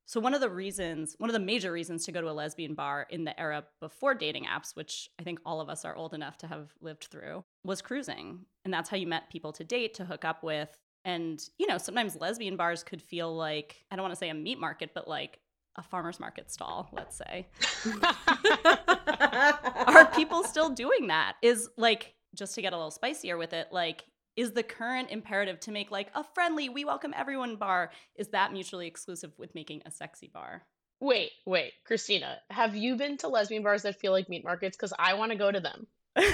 So 0.07 0.21
one 0.21 0.33
of 0.33 0.39
the 0.39 0.49
reasons, 0.49 1.15
one 1.17 1.29
of 1.29 1.33
the 1.33 1.39
major 1.39 1.69
reasons 1.69 2.05
to 2.05 2.13
go 2.13 2.21
to 2.21 2.29
a 2.29 2.31
lesbian 2.31 2.75
bar 2.75 3.05
in 3.09 3.25
the 3.25 3.37
era 3.37 3.65
before 3.81 4.15
dating 4.15 4.45
apps, 4.45 4.73
which 4.73 5.09
I 5.19 5.23
think 5.23 5.39
all 5.45 5.59
of 5.59 5.67
us 5.67 5.83
are 5.83 5.97
old 5.97 6.13
enough 6.13 6.37
to 6.39 6.47
have 6.47 6.73
lived 6.79 7.09
through, 7.11 7.43
was 7.65 7.81
cruising. 7.81 8.45
And 8.63 8.73
that's 8.73 8.89
how 8.89 8.95
you 8.95 9.05
met 9.05 9.29
people 9.29 9.51
to 9.51 9.65
date, 9.65 9.95
to 9.95 10.05
hook 10.05 10.23
up 10.23 10.43
with. 10.43 10.69
And, 11.03 11.43
you 11.57 11.67
know, 11.67 11.77
sometimes 11.77 12.15
lesbian 12.15 12.55
bars 12.55 12.83
could 12.83 13.01
feel 13.01 13.35
like, 13.35 13.83
I 13.91 13.97
don't 13.97 14.03
want 14.03 14.13
to 14.13 14.17
say 14.19 14.29
a 14.29 14.33
meat 14.33 14.59
market, 14.59 14.91
but 14.95 15.09
like 15.09 15.39
a 15.75 15.83
farmer's 15.83 16.21
market 16.21 16.49
stall, 16.49 16.89
let's 16.93 17.17
say. 17.17 17.47
are 19.87 20.05
people 20.15 20.45
still 20.45 20.69
doing 20.69 21.07
that? 21.07 21.35
Is 21.41 21.69
like 21.75 22.13
just 22.33 22.55
to 22.55 22.61
get 22.61 22.71
a 22.71 22.77
little 22.77 22.91
spicier 22.91 23.37
with 23.37 23.51
it, 23.51 23.67
like 23.73 24.05
is 24.37 24.51
the 24.51 24.63
current 24.63 25.09
imperative 25.09 25.59
to 25.61 25.71
make 25.71 25.91
like 25.91 26.09
a 26.15 26.23
friendly, 26.23 26.69
we 26.69 26.85
welcome 26.85 27.13
everyone 27.17 27.57
bar, 27.57 27.91
is 28.15 28.29
that 28.29 28.53
mutually 28.53 28.87
exclusive 28.87 29.33
with 29.37 29.53
making 29.55 29.81
a 29.85 29.91
sexy 29.91 30.29
bar? 30.31 30.63
Wait, 30.99 31.31
wait, 31.45 31.73
Christina, 31.85 32.37
have 32.51 32.75
you 32.75 32.95
been 32.95 33.17
to 33.17 33.27
lesbian 33.27 33.63
bars 33.63 33.81
that 33.81 33.99
feel 33.99 34.11
like 34.11 34.29
meat 34.29 34.43
markets? 34.43 34.77
Because 34.77 34.93
I 34.97 35.15
want 35.15 35.31
to 35.31 35.37
go 35.37 35.51
to 35.51 35.59
them. 35.59 35.87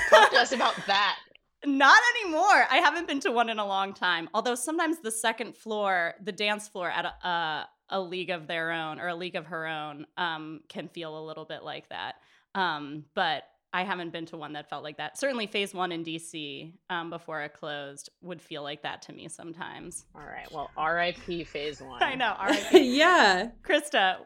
Talk 0.09 0.31
to 0.31 0.37
us 0.37 0.51
about 0.53 0.75
that. 0.87 1.17
Not 1.65 2.01
anymore. 2.17 2.65
I 2.69 2.81
haven't 2.83 3.07
been 3.07 3.21
to 3.21 3.31
one 3.31 3.49
in 3.49 3.57
a 3.57 3.65
long 3.65 3.93
time. 3.93 4.29
Although 4.33 4.55
sometimes 4.55 4.99
the 4.99 5.11
second 5.11 5.55
floor, 5.55 6.15
the 6.21 6.33
dance 6.33 6.67
floor 6.67 6.89
at 6.89 7.05
a, 7.05 7.27
a, 7.27 7.69
a 7.89 8.01
league 8.01 8.29
of 8.29 8.47
their 8.47 8.71
own 8.71 8.99
or 8.99 9.07
a 9.07 9.15
league 9.15 9.35
of 9.35 9.47
her 9.47 9.65
own, 9.65 10.05
um, 10.17 10.59
can 10.67 10.89
feel 10.89 11.17
a 11.17 11.23
little 11.25 11.45
bit 11.45 11.63
like 11.63 11.87
that. 11.89 12.15
Um, 12.53 13.05
but 13.15 13.43
I 13.73 13.83
haven't 13.83 14.11
been 14.11 14.27
to 14.27 14.37
one 14.37 14.53
that 14.53 14.69
felt 14.69 14.83
like 14.83 14.97
that. 14.97 15.17
Certainly, 15.17 15.47
Phase 15.47 15.73
One 15.73 15.91
in 15.91 16.05
DC 16.05 16.73
um, 16.91 17.09
before 17.09 17.41
it 17.41 17.53
closed 17.53 18.11
would 18.21 18.39
feel 18.39 18.61
like 18.61 18.83
that 18.83 19.01
to 19.03 19.13
me 19.13 19.27
sometimes. 19.27 20.05
All 20.13 20.21
right, 20.21 20.47
well, 20.51 20.69
RIP 20.77 21.47
phase 21.47 21.81
one. 21.81 22.01
I 22.03 22.13
know. 22.13 22.35
All 22.39 22.47
right, 22.47 22.71
yeah. 22.73 23.49
Krista, 23.63 24.17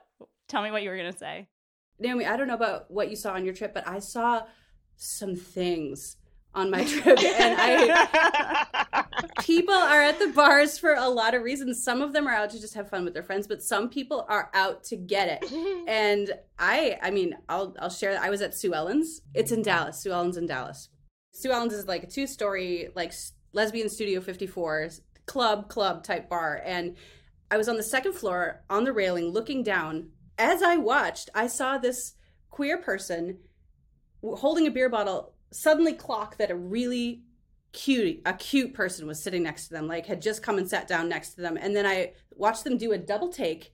tell 0.50 0.62
me 0.62 0.72
what 0.72 0.84
you 0.84 0.90
were 0.90 0.98
gonna 0.98 1.18
say. 1.18 1.48
Naomi, 1.98 2.26
I 2.26 2.36
don't 2.36 2.48
know 2.48 2.56
about 2.56 2.92
what 2.92 3.10
you 3.10 3.16
saw 3.16 3.34
on 3.34 3.46
your 3.46 3.54
trip, 3.54 3.74
but 3.74 3.88
I 3.88 4.00
saw 4.00 4.44
some 4.98 5.36
things 5.36 6.18
on 6.54 6.70
my 6.70 6.84
trip 6.84 7.20
and 7.20 7.56
I 7.60 9.06
people 9.42 9.74
are 9.74 10.02
at 10.02 10.20
the 10.20 10.28
bars 10.28 10.78
for 10.78 10.94
a 10.94 11.10
lot 11.10 11.34
of 11.34 11.44
reasons. 11.44 11.84
Some 11.84 12.02
of 12.02 12.14
them 12.14 12.28
are 12.28 12.34
out 12.34 12.50
to 12.52 12.60
just 12.60 12.74
have 12.74 12.90
fun 12.90 13.06
with 13.06 13.14
their 13.14 13.24
friends, 13.24 13.48
but 13.48 13.64
some 13.64 13.90
people 13.90 14.26
are 14.30 14.50
out 14.54 14.84
to 14.86 14.96
get 14.96 15.42
it. 15.42 15.52
And 15.88 16.34
I 16.60 17.00
I 17.02 17.12
mean, 17.12 17.36
I'll 17.48 17.76
I'll 17.80 17.90
share 17.90 18.14
that 18.14 18.22
I 18.22 18.30
was 18.30 18.42
at 18.42 18.54
Sue 18.54 18.74
Ellen's. 18.74 19.22
It's 19.34 19.52
in 19.52 19.62
Dallas. 19.62 20.02
Sue 20.02 20.12
Ellen's 20.12 20.36
in 20.38 20.46
Dallas. 20.46 20.90
Sue 21.32 21.52
Ellen's 21.52 21.74
is 21.74 21.88
like 21.88 22.04
a 22.04 22.08
two-story 22.08 22.90
like 22.94 23.14
lesbian 23.54 23.90
studio 23.90 24.20
54 24.20 24.90
club 25.26 25.70
club 25.70 26.04
type 26.04 26.30
bar 26.30 26.62
and 26.66 26.96
I 27.50 27.58
was 27.58 27.70
on 27.70 27.78
the 27.78 27.84
second 27.84 28.14
floor 28.14 28.64
on 28.70 28.84
the 28.84 28.92
railing 28.92 29.30
looking 29.30 29.64
down. 29.64 30.10
As 30.38 30.62
I 30.62 30.78
watched, 30.78 31.30
I 31.34 31.48
saw 31.48 31.78
this 31.78 32.14
queer 32.50 32.78
person 32.78 33.40
holding 34.22 34.68
a 34.68 34.72
beer 34.72 34.90
bottle 34.90 35.34
suddenly 35.52 35.94
clock 35.94 36.38
that 36.38 36.52
a 36.52 36.56
really 36.56 37.24
cute 37.74 38.22
a 38.26 38.34
cute 38.34 38.74
person 38.74 39.06
was 39.06 39.22
sitting 39.22 39.44
next 39.44 39.68
to 39.68 39.74
them 39.74 39.88
like 39.88 40.06
had 40.06 40.22
just 40.22 40.42
come 40.42 40.58
and 40.58 40.70
sat 40.70 40.88
down 40.88 41.10
next 41.10 41.34
to 41.36 41.42
them. 41.42 41.58
And 41.60 41.76
then 41.76 41.86
i 41.86 42.14
watched 42.36 42.64
them 42.64 42.78
do 42.78 42.92
a 42.92 42.98
double 42.98 43.30
take 43.30 43.74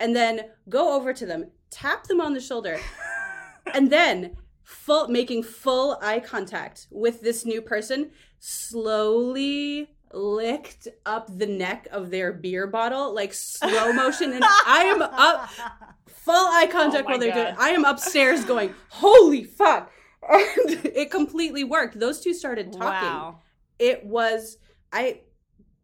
and 0.00 0.14
then 0.14 0.42
go 0.68 0.94
over 0.94 1.12
to 1.12 1.26
them 1.26 1.50
tap 1.70 2.04
them 2.04 2.20
on 2.20 2.34
the 2.34 2.40
shoulder 2.40 2.78
and 3.74 3.90
then 3.90 4.36
full 4.62 5.08
making 5.08 5.42
full 5.42 5.98
eye 6.02 6.20
contact 6.20 6.86
with 6.90 7.20
this 7.20 7.44
new 7.44 7.60
person 7.60 8.10
slowly 8.38 9.90
licked 10.12 10.88
up 11.04 11.28
the 11.38 11.46
neck 11.46 11.88
of 11.90 12.10
their 12.10 12.32
beer 12.32 12.66
bottle 12.66 13.14
like 13.14 13.34
slow 13.34 13.92
motion. 13.92 14.32
And 14.32 14.44
i 14.44 14.84
am 14.84 15.02
up 15.02 15.50
full 16.06 16.34
eye 16.34 16.68
contact 16.70 17.04
Oh 17.06 17.10
while 17.10 17.18
they're 17.18 17.32
doing 17.34 17.46
it. 17.48 17.56
i 17.58 17.70
am 17.70 17.84
upstairs 17.84 18.44
going 18.44 18.74
holy 18.88 19.44
fuck 19.44 19.90
and 20.30 20.84
it 20.94 21.10
completely 21.10 21.64
worked 21.64 21.98
those 21.98 22.20
two 22.20 22.32
started 22.34 22.72
talking 22.72 23.08
Wow. 23.08 23.40
it 23.78 24.04
was 24.04 24.58
i 24.92 25.20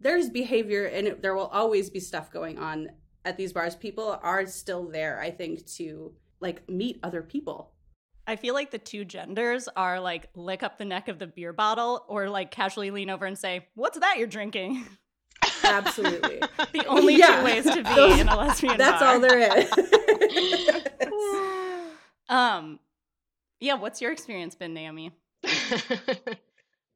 there's 0.01 0.31
behavior 0.31 0.87
and 0.87 1.07
it, 1.07 1.23
there 1.23 1.35
will 1.35 1.49
always 1.49 1.91
be 1.91 2.01
stuff 2.01 2.31
going 2.31 2.59
on 2.59 2.89
at 3.25 3.37
these 3.37 3.53
bars 3.53 3.75
people 3.77 4.19
are 4.23 4.47
still 4.47 4.89
there 4.89 5.21
i 5.21 5.31
think 5.31 5.67
to 5.77 6.13
like 6.41 6.69
meet 6.69 6.99
other 7.03 7.23
people 7.23 7.73
I 8.27 8.37
feel 8.37 8.55
like 8.55 8.71
the 8.71 8.79
two 8.79 9.05
genders 9.05 9.69
are 9.75 9.99
like 9.99 10.29
lick 10.37 10.63
up 10.63 10.79
the 10.79 10.85
neck 10.85 11.09
of 11.09 11.19
the 11.19 11.27
beer 11.27 11.53
bottle 11.53 12.05
or 12.07 12.29
like 12.29 12.53
casually 12.53 12.93
lean 12.93 13.11
over 13.11 13.27
and 13.27 13.37
say, 13.37 13.67
What's 13.75 13.99
that 13.99 14.19
you're 14.19 14.29
drinking? 14.29 14.87
absolutely 15.65 16.39
The 16.73 16.85
only 16.87 17.17
Yeah. 17.17 17.39
two 17.39 17.45
ways 17.45 17.65
to 17.65 17.77
be 17.83 17.83
Those- 17.95 18.21
in 18.21 18.29
a 18.29 18.37
lesbian 18.37 18.77
that's 18.79 19.01
bar. 19.03 19.15
all 19.15 19.21
there 19.21 19.59
is 19.59 19.71
um 22.29 22.79
yeah, 23.61 23.75
what's 23.75 24.01
your 24.01 24.13
experience 24.13 24.55
been, 24.55 24.75
Naomi? 24.75 25.13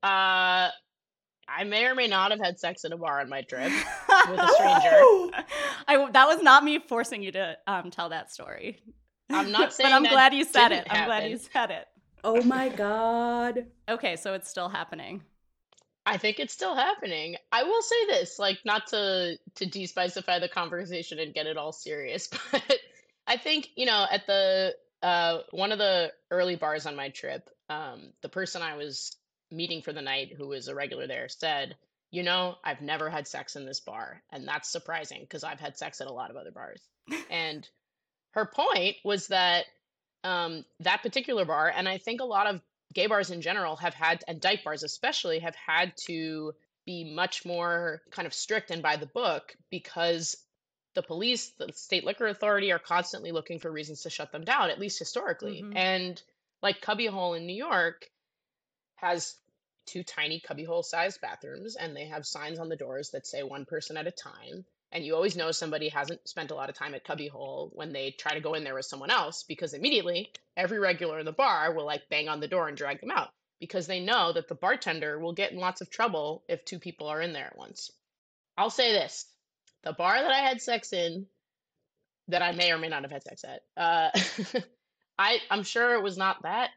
uh, 0.03 0.71
I 1.47 1.65
may 1.65 1.85
or 1.85 1.95
may 1.95 2.07
not 2.07 2.31
have 2.31 2.41
had 2.41 2.59
sex 2.59 2.85
at 2.85 2.93
a 2.93 2.97
bar 2.97 3.21
on 3.21 3.29
my 3.29 3.43
trip 3.43 3.71
with 4.29 4.41
a 4.41 4.49
stranger. 4.49 5.45
I 5.89 6.09
that 6.13 6.27
was 6.27 6.43
not 6.43 6.65
me 6.65 6.79
forcing 6.79 7.23
you 7.23 7.33
to 7.33 7.57
um 7.67 7.91
tell 7.91 8.09
that 8.09 8.33
story. 8.33 8.81
I'm 9.31 9.53
not 9.53 9.73
saying 9.73 9.91
but 9.91 9.97
I'm 9.97 10.03
that 10.05 10.13
glad 10.13 10.35
you 10.35 10.45
said 10.45 10.73
it. 10.73 10.85
didn't 10.85 10.93
I'm 10.93 11.07
glad 11.07 11.31
you 11.31 11.39
said 11.39 11.71
it. 11.71 11.87
oh 12.23 12.43
my 12.43 12.69
god 12.69 13.67
Okay, 13.89 14.17
so 14.17 14.35
it's 14.35 14.49
still 14.49 14.69
happening. 14.69 15.23
I 16.07 16.19
think 16.19 16.39
it's 16.39 16.53
still 16.53 16.75
happening. 16.75 17.37
I 17.51 17.63
will 17.63 17.83
say 17.83 18.07
this, 18.07 18.39
like 18.39 18.59
not 18.65 18.87
to 18.89 19.37
to 19.57 19.67
despicify 19.67 20.39
the 20.39 20.49
conversation 20.49 21.19
and 21.19 21.35
get 21.35 21.47
it 21.47 21.57
all 21.57 21.73
serious, 21.73 22.29
but 22.53 22.79
I 23.27 23.37
think, 23.37 23.69
you 23.77 23.87
know, 23.87 24.07
at 24.11 24.27
the 24.27 24.75
uh 25.05 25.43
one 25.51 25.71
of 25.71 25.79
the 25.79 26.13
early 26.31 26.57
bars 26.57 26.87
on 26.87 26.97
my 26.97 27.11
trip, 27.11 27.49
um 27.69 28.13
the 28.23 28.29
person 28.29 28.63
I 28.63 28.77
was 28.77 29.17
meeting 29.51 29.83
for 29.83 29.93
the 29.93 30.03
night 30.03 30.33
who 30.37 30.49
was 30.49 30.69
a 30.69 30.75
regular 30.75 31.07
there 31.07 31.29
said, 31.29 31.77
"You 32.11 32.23
know, 32.23 32.57
I've 32.65 32.81
never 32.81 33.11
had 33.11 33.29
sex 33.29 33.55
in 33.55 33.67
this 33.67 33.81
bar, 33.81 34.23
and 34.33 34.49
that's 34.49 34.71
surprising 34.71 35.21
because 35.21 35.45
I've 35.45 35.61
had 35.61 35.77
sex 35.77 36.01
at 36.01 36.09
a 36.09 36.13
lot 36.13 36.31
of 36.31 36.37
other 36.37 36.51
bars." 36.51 36.81
and 37.31 37.69
her 38.33 38.47
point 38.47 38.97
was 39.05 39.29
that 39.29 39.67
um 40.25 40.65
that 40.81 41.03
particular 41.03 41.45
bar 41.45 41.73
and 41.75 41.89
I 41.89 41.99
think 41.99 42.21
a 42.21 42.25
lot 42.25 42.47
of 42.47 42.61
gay 42.95 43.07
bars 43.07 43.31
in 43.31 43.43
general 43.43 43.77
have 43.77 43.95
had 43.95 44.25
and 44.27 44.41
dyke 44.41 44.65
bars 44.65 44.83
especially 44.83 45.41
have 45.41 45.57
had 45.57 45.93
to 46.07 46.55
be 46.87 47.13
much 47.15 47.45
more 47.45 48.03
kind 48.11 48.27
of 48.27 48.35
strict 48.35 48.71
and 48.71 48.83
by 48.83 48.97
the 48.97 49.07
book 49.07 49.55
because 49.71 50.37
the 50.95 51.03
police 51.03 51.51
the 51.59 51.73
state 51.73 52.05
liquor 52.05 52.27
authority 52.27 52.73
are 52.73 52.79
constantly 52.79 53.33
looking 53.33 53.59
for 53.59 53.71
reasons 53.71 54.03
to 54.03 54.11
shut 54.11 54.33
them 54.33 54.45
down 54.45 54.71
at 54.71 54.79
least 54.79 54.99
historically. 54.99 55.63
Mhm. 55.63 55.77
and 55.77 56.23
like 56.63 56.81
cubbyhole 56.81 57.35
in 57.35 57.47
new 57.47 57.55
york 57.55 58.11
has 58.97 59.37
two 59.87 60.03
tiny 60.03 60.41
cubbyhole 60.41 60.83
sized 60.83 61.21
bathrooms 61.21 61.77
and 61.77 61.95
they 61.95 62.07
have 62.07 62.27
signs 62.27 62.59
on 62.59 62.69
the 62.69 62.77
doors 62.77 63.11
that 63.11 63.27
say 63.27 63.43
one 63.43 63.65
person 63.67 63.97
at 63.97 64.07
a 64.07 64.11
time. 64.11 64.65
And 64.93 65.05
you 65.05 65.15
always 65.15 65.37
know 65.37 65.51
somebody 65.51 65.89
hasn't 65.89 66.27
spent 66.29 66.53
a 66.53 66.55
lot 66.55 66.71
of 66.71 66.77
time 66.77 66.95
at 66.95 67.05
cubbyhole 67.05 67.71
when 67.75 67.93
they 67.93 68.13
try 68.13 68.33
to 68.33 68.41
go 68.41 68.55
in 68.55 68.65
there 68.65 68.75
with 68.75 68.87
someone 68.87 69.11
else 69.11 69.43
because 69.43 69.75
immediately 69.75 70.31
every 70.57 70.79
regular 70.79 71.19
in 71.19 71.27
the 71.27 71.33
bar 71.33 71.73
will 71.75 71.85
like 71.85 72.09
bang 72.09 72.29
on 72.29 72.41
the 72.41 72.49
door 72.49 72.69
and 72.69 72.77
drag 72.77 73.01
them 73.01 73.11
out 73.11 73.31
because 73.59 73.87
they 73.87 74.01
know 74.01 74.33
that 74.33 74.49
the 74.49 74.55
bartender 74.55 75.19
will 75.19 75.33
get 75.33 75.53
in 75.53 75.59
lots 75.59 75.81
of 75.81 75.91
trouble 75.91 76.45
if 76.49 76.65
two 76.65 76.79
people 76.79 77.09
are 77.09 77.21
in 77.21 77.33
there 77.33 77.47
at 77.47 77.59
once. 77.59 77.91
I'll 78.57 78.71
say 78.71 78.93
this 78.93 79.27
the 79.85 79.93
bar 79.93 80.15
that 80.21 80.33
i 80.33 80.39
had 80.39 80.61
sex 80.61 80.93
in 80.93 81.27
that 82.29 82.43
i 82.43 82.53
may 82.53 82.73
or 82.73 82.79
may 82.79 82.89
not 82.89 83.03
have 83.03 83.13
had 83.13 83.23
sex 83.23 83.45
at 83.45 83.61
uh, 83.77 84.11
I, 85.19 85.39
i'm 85.51 85.63
sure 85.63 85.95
it 85.95 86.03
was 86.03 86.17
not 86.17 86.43
that 86.43 86.71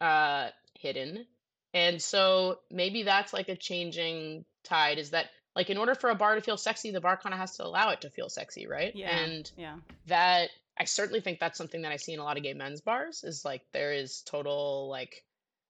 uh, 0.00 0.50
hidden 0.74 1.26
and 1.74 2.00
so 2.00 2.58
maybe 2.70 3.02
that's 3.02 3.32
like 3.32 3.48
a 3.48 3.56
changing 3.56 4.44
tide 4.64 4.98
is 4.98 5.10
that 5.10 5.26
like 5.54 5.70
in 5.70 5.76
order 5.76 5.94
for 5.94 6.10
a 6.10 6.14
bar 6.14 6.34
to 6.34 6.40
feel 6.40 6.56
sexy, 6.56 6.92
the 6.92 7.00
bar 7.00 7.16
kind 7.16 7.34
of 7.34 7.40
has 7.40 7.56
to 7.56 7.64
allow 7.64 7.90
it 7.90 8.02
to 8.02 8.10
feel 8.10 8.28
sexy, 8.28 8.66
right? 8.66 8.94
Yeah. 8.94 9.10
And 9.10 9.50
Yeah. 9.56 9.76
that 10.06 10.50
I 10.78 10.84
certainly 10.84 11.20
think 11.20 11.40
that's 11.40 11.58
something 11.58 11.82
that 11.82 11.92
I 11.92 11.96
see 11.96 12.12
in 12.12 12.20
a 12.20 12.24
lot 12.24 12.36
of 12.36 12.44
gay 12.44 12.54
men's 12.54 12.80
bars 12.80 13.24
is 13.24 13.44
like 13.44 13.62
there 13.72 13.92
is 13.92 14.22
total 14.22 14.88
like 14.88 15.24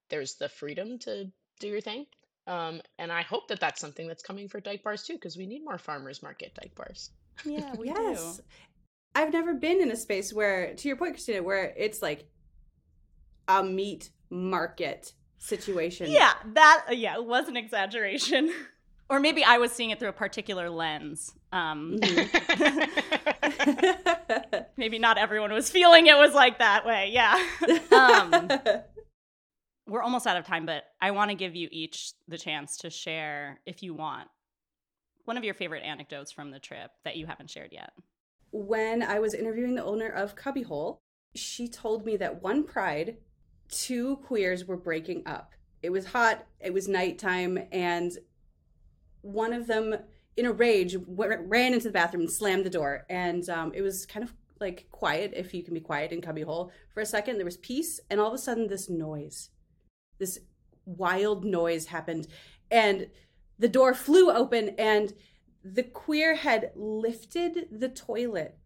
there's 0.09 0.35
the 0.35 0.47
freedom 0.47 0.99
to 0.99 1.31
do 1.59 1.67
your 1.67 1.81
thing. 1.81 2.05
Um, 2.49 2.81
and 2.97 3.11
I 3.11 3.21
hope 3.21 3.47
that 3.47 3.61
that's 3.61 3.79
something 3.79 4.07
that's 4.07 4.23
coming 4.23 4.49
for 4.49 4.59
dyke 4.59 4.83
bars 4.83 5.03
too, 5.03 5.13
because 5.13 5.37
we 5.37 5.45
need 5.45 5.63
more 5.63 5.77
farmers 5.77 6.21
market 6.21 6.53
dyke 6.55 6.75
bars. 6.75 7.11
Yeah, 7.45 7.73
we 7.77 7.87
yes 7.87 8.37
do. 8.37 8.43
i've 9.15 9.31
never 9.31 9.53
been 9.53 9.79
in 9.81 9.91
a 9.91 9.95
space 9.95 10.33
where 10.33 10.73
to 10.75 10.87
your 10.89 10.97
point 10.97 11.13
christina 11.13 11.41
where 11.41 11.73
it's 11.77 12.01
like 12.01 12.27
a 13.47 13.63
meat 13.63 14.09
market 14.29 15.13
situation 15.37 16.11
Yeah, 16.11 16.33
that 16.53 16.85
uh, 16.89 16.91
yeah, 16.91 17.15
it 17.15 17.25
was 17.25 17.47
an 17.47 17.55
exaggeration. 17.57 18.51
or 19.09 19.19
maybe 19.19 19.43
I 19.43 19.57
was 19.57 19.71
seeing 19.71 19.89
it 19.91 19.99
through 19.99 20.09
a 20.09 20.13
particular 20.13 20.69
lens. 20.69 21.31
Um 21.51 21.99
maybe 24.77 24.99
not 24.99 25.17
everyone 25.17 25.51
was 25.53 25.69
feeling 25.69 26.07
it 26.07 26.17
was 26.17 26.33
like 26.33 26.59
that 26.59 26.85
way. 26.85 27.09
Yeah. 27.11 27.37
um 27.91 28.47
we're 29.89 30.01
almost 30.03 30.27
out 30.27 30.37
of 30.37 30.45
time, 30.45 30.65
but 30.65 30.83
I 31.01 31.11
want 31.11 31.31
to 31.31 31.35
give 31.35 31.55
you 31.55 31.67
each 31.71 32.13
the 32.27 32.37
chance 32.37 32.77
to 32.77 32.89
share 32.89 33.59
if 33.65 33.83
you 33.83 33.93
want 33.93 34.27
one 35.25 35.37
of 35.37 35.43
your 35.43 35.53
favorite 35.53 35.83
anecdotes 35.83 36.31
from 36.31 36.51
the 36.51 36.59
trip 36.59 36.91
that 37.03 37.15
you 37.15 37.27
haven't 37.27 37.49
shared 37.49 37.71
yet. 37.71 37.91
when 38.51 39.03
I 39.03 39.19
was 39.19 39.33
interviewing 39.33 39.75
the 39.75 39.83
owner 39.83 40.07
of 40.07 40.35
Cubbyhole, 40.35 41.01
she 41.35 41.67
told 41.67 42.05
me 42.05 42.17
that 42.17 42.41
one 42.41 42.63
pride, 42.63 43.17
two 43.69 44.17
queers 44.17 44.65
were 44.65 44.77
breaking 44.77 45.23
up. 45.25 45.53
It 45.83 45.91
was 45.91 46.07
hot, 46.07 46.45
it 46.59 46.73
was 46.73 46.87
nighttime, 46.87 47.59
and 47.71 48.11
one 49.21 49.53
of 49.53 49.67
them, 49.67 49.95
in 50.35 50.45
a 50.45 50.51
rage, 50.51 50.93
w- 50.93 51.43
ran 51.45 51.73
into 51.73 51.87
the 51.87 51.93
bathroom 51.93 52.21
and 52.21 52.31
slammed 52.31 52.65
the 52.65 52.69
door. 52.69 53.05
And 53.09 53.47
um, 53.49 53.71
it 53.75 53.81
was 53.81 54.05
kind 54.05 54.23
of 54.23 54.33
like 54.59 54.87
quiet, 54.91 55.33
if 55.35 55.53
you 55.53 55.63
can 55.63 55.73
be 55.73 55.79
quiet 55.79 56.11
in 56.11 56.21
Cubbyhole. 56.21 56.71
For 56.93 57.01
a 57.01 57.05
second, 57.05 57.37
there 57.37 57.45
was 57.45 57.57
peace, 57.57 57.99
and 58.09 58.19
all 58.19 58.29
of 58.29 58.33
a 58.33 58.37
sudden, 58.37 58.67
this 58.67 58.89
noise, 58.89 59.49
this 60.19 60.39
wild 60.85 61.45
noise 61.45 61.87
happened. 61.87 62.27
And 62.69 63.07
the 63.57 63.67
door 63.67 63.93
flew 63.93 64.31
open, 64.31 64.69
and 64.77 65.13
the 65.63 65.83
queer 65.83 66.35
had 66.35 66.71
lifted 66.75 67.67
the 67.71 67.89
toilet 67.89 68.57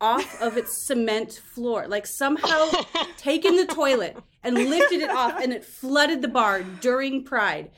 off 0.00 0.40
of 0.40 0.56
its 0.56 0.72
cement 0.86 1.40
floor, 1.54 1.88
like 1.88 2.06
somehow 2.06 2.70
taken 3.16 3.56
the 3.56 3.66
toilet 3.66 4.16
and 4.42 4.54
lifted 4.54 5.00
it 5.00 5.10
off, 5.10 5.40
and 5.42 5.52
it 5.52 5.64
flooded 5.64 6.22
the 6.22 6.28
bar 6.28 6.62
during 6.62 7.24
Pride. 7.24 7.70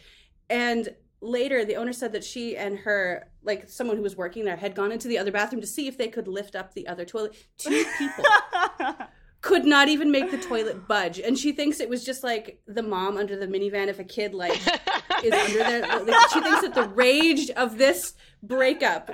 And 0.49 0.89
later, 1.21 1.65
the 1.65 1.77
owner 1.77 1.93
said 1.93 2.13
that 2.13 2.25
she 2.25 2.57
and 2.57 2.79
her, 2.81 3.29
like 3.43 3.69
someone 3.69 3.97
who 3.97 4.03
was 4.03 4.17
working 4.17 4.45
there, 4.45 4.57
had 4.57 4.75
gone 4.75 4.93
into 4.93 5.09
the 5.09 5.19
other 5.19 5.33
bathroom 5.33 5.61
to 5.61 5.67
see 5.67 5.87
if 5.87 5.97
they 5.97 6.09
could 6.09 6.29
lift 6.29 6.55
up 6.55 6.75
the 6.75 6.89
other 6.89 7.05
toilet. 7.05 7.37
Two 7.57 7.85
people 7.99 8.25
could 9.41 9.65
not 9.65 9.89
even 9.89 10.11
make 10.11 10.31
the 10.31 10.39
toilet 10.39 10.87
budge, 10.87 11.19
and 11.19 11.39
she 11.39 11.53
thinks 11.53 11.81
it 11.81 11.89
was 11.89 12.05
just 12.05 12.23
like 12.23 12.61
the 12.67 12.83
mom 12.83 13.17
under 13.17 13.37
the 13.37 13.47
minivan 13.47 13.89
if 13.89 13.99
a 13.99 14.05
kid 14.05 14.35
like 14.35 14.61
is 15.25 15.33
under 15.33 15.59
there. 15.59 16.05
Like, 16.05 16.31
she 16.31 16.41
thinks 16.41 16.61
that 16.61 16.75
the 16.75 16.89
rage 16.89 17.51
of 17.51 17.79
this 17.79 18.15
breakup 18.43 19.11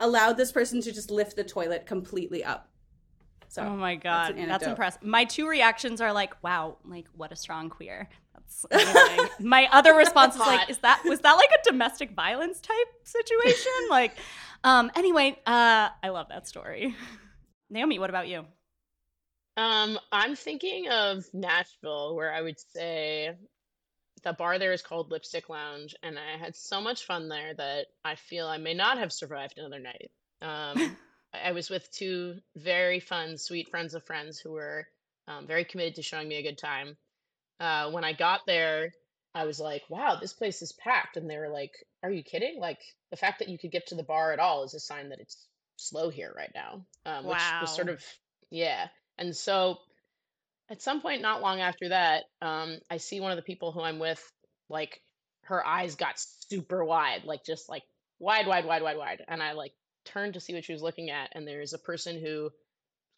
allowed 0.00 0.36
this 0.36 0.50
person 0.50 0.80
to 0.82 0.92
just 0.92 1.10
lift 1.10 1.36
the 1.36 1.44
toilet 1.44 1.86
completely 1.86 2.42
up. 2.44 2.68
So, 3.48 3.62
oh 3.62 3.76
my 3.76 3.96
god, 3.96 4.36
an 4.36 4.48
that's, 4.48 4.66
impressive. 4.66 5.02
My 5.02 5.24
two 5.24 5.46
reactions 5.46 6.00
are 6.00 6.12
like, 6.12 6.42
"Wow, 6.42 6.78
like 6.84 7.06
what 7.14 7.32
a 7.32 7.36
strong 7.36 7.68
queer." 7.68 8.08
That's. 8.32 8.66
My 9.40 9.68
other 9.70 9.94
response 9.94 10.34
is 10.34 10.40
like, 10.40 10.70
"Is 10.70 10.78
that 10.78 11.02
was 11.04 11.20
that 11.20 11.34
like 11.34 11.50
a 11.50 11.62
domestic 11.70 12.12
violence 12.12 12.60
type 12.60 12.88
situation?" 13.04 13.72
like, 13.90 14.12
um. 14.64 14.90
Anyway, 14.96 15.38
uh, 15.46 15.90
I 16.02 16.08
love 16.08 16.28
that 16.30 16.48
story. 16.48 16.96
Naomi, 17.70 17.98
what 17.98 18.08
about 18.08 18.26
you? 18.26 18.46
Um, 19.56 19.98
I'm 20.10 20.34
thinking 20.34 20.88
of 20.88 21.24
Nashville, 21.32 22.14
where 22.16 22.32
I 22.32 22.40
would 22.40 22.58
say 22.74 23.30
the 24.24 24.32
bar 24.32 24.58
there 24.58 24.72
is 24.72 24.82
called 24.82 25.10
Lipstick 25.10 25.48
Lounge, 25.48 25.94
and 26.02 26.18
I 26.18 26.38
had 26.38 26.56
so 26.56 26.80
much 26.80 27.04
fun 27.04 27.28
there 27.28 27.54
that 27.54 27.86
I 28.04 28.14
feel 28.14 28.46
I 28.46 28.58
may 28.58 28.74
not 28.74 28.98
have 28.98 29.12
survived 29.12 29.58
another 29.58 29.80
night. 29.80 30.10
Um, 30.40 30.96
I 31.34 31.52
was 31.52 31.70
with 31.70 31.90
two 31.90 32.36
very 32.56 33.00
fun, 33.00 33.38
sweet 33.38 33.68
friends 33.70 33.94
of 33.94 34.04
friends 34.04 34.38
who 34.38 34.52
were 34.52 34.86
um, 35.28 35.46
very 35.46 35.64
committed 35.64 35.94
to 35.96 36.02
showing 36.02 36.28
me 36.28 36.36
a 36.36 36.42
good 36.42 36.58
time. 36.58 36.96
uh, 37.60 37.90
when 37.90 38.04
I 38.04 38.12
got 38.12 38.40
there, 38.46 38.92
I 39.34 39.44
was 39.44 39.58
like, 39.60 39.82
wow, 39.88 40.18
this 40.20 40.32
place 40.32 40.60
is 40.62 40.72
packed. 40.72 41.16
And 41.16 41.28
they 41.30 41.38
were 41.38 41.48
like, 41.48 41.72
are 42.02 42.10
you 42.10 42.22
kidding? 42.22 42.58
Like, 42.60 42.80
the 43.10 43.16
fact 43.16 43.38
that 43.38 43.48
you 43.48 43.58
could 43.58 43.70
get 43.70 43.86
to 43.88 43.94
the 43.94 44.02
bar 44.02 44.32
at 44.32 44.38
all 44.40 44.64
is 44.64 44.74
a 44.74 44.80
sign 44.80 45.08
that 45.10 45.20
it's 45.20 45.46
slow 45.76 46.10
here 46.10 46.32
right 46.36 46.50
now. 46.54 46.84
Um, 47.06 47.24
which 47.24 47.38
was 47.62 47.74
sort 47.74 47.88
of, 47.88 48.04
yeah. 48.50 48.88
And 49.18 49.36
so 49.36 49.78
at 50.70 50.82
some 50.82 51.00
point, 51.00 51.22
not 51.22 51.42
long 51.42 51.60
after 51.60 51.90
that, 51.90 52.24
um, 52.40 52.78
I 52.90 52.96
see 52.96 53.20
one 53.20 53.30
of 53.30 53.36
the 53.36 53.42
people 53.42 53.72
who 53.72 53.80
I'm 53.80 53.98
with, 53.98 54.22
like, 54.68 55.00
her 55.44 55.64
eyes 55.64 55.96
got 55.96 56.14
super 56.18 56.84
wide, 56.84 57.24
like, 57.24 57.44
just 57.44 57.68
like 57.68 57.82
wide, 58.18 58.46
wide, 58.46 58.64
wide, 58.64 58.82
wide, 58.82 58.96
wide. 58.96 59.22
And 59.28 59.42
I 59.42 59.52
like 59.52 59.72
turned 60.04 60.34
to 60.34 60.40
see 60.40 60.54
what 60.54 60.64
she 60.64 60.72
was 60.72 60.82
looking 60.82 61.10
at. 61.10 61.30
And 61.32 61.46
there's 61.46 61.74
a 61.74 61.78
person 61.78 62.20
who, 62.20 62.50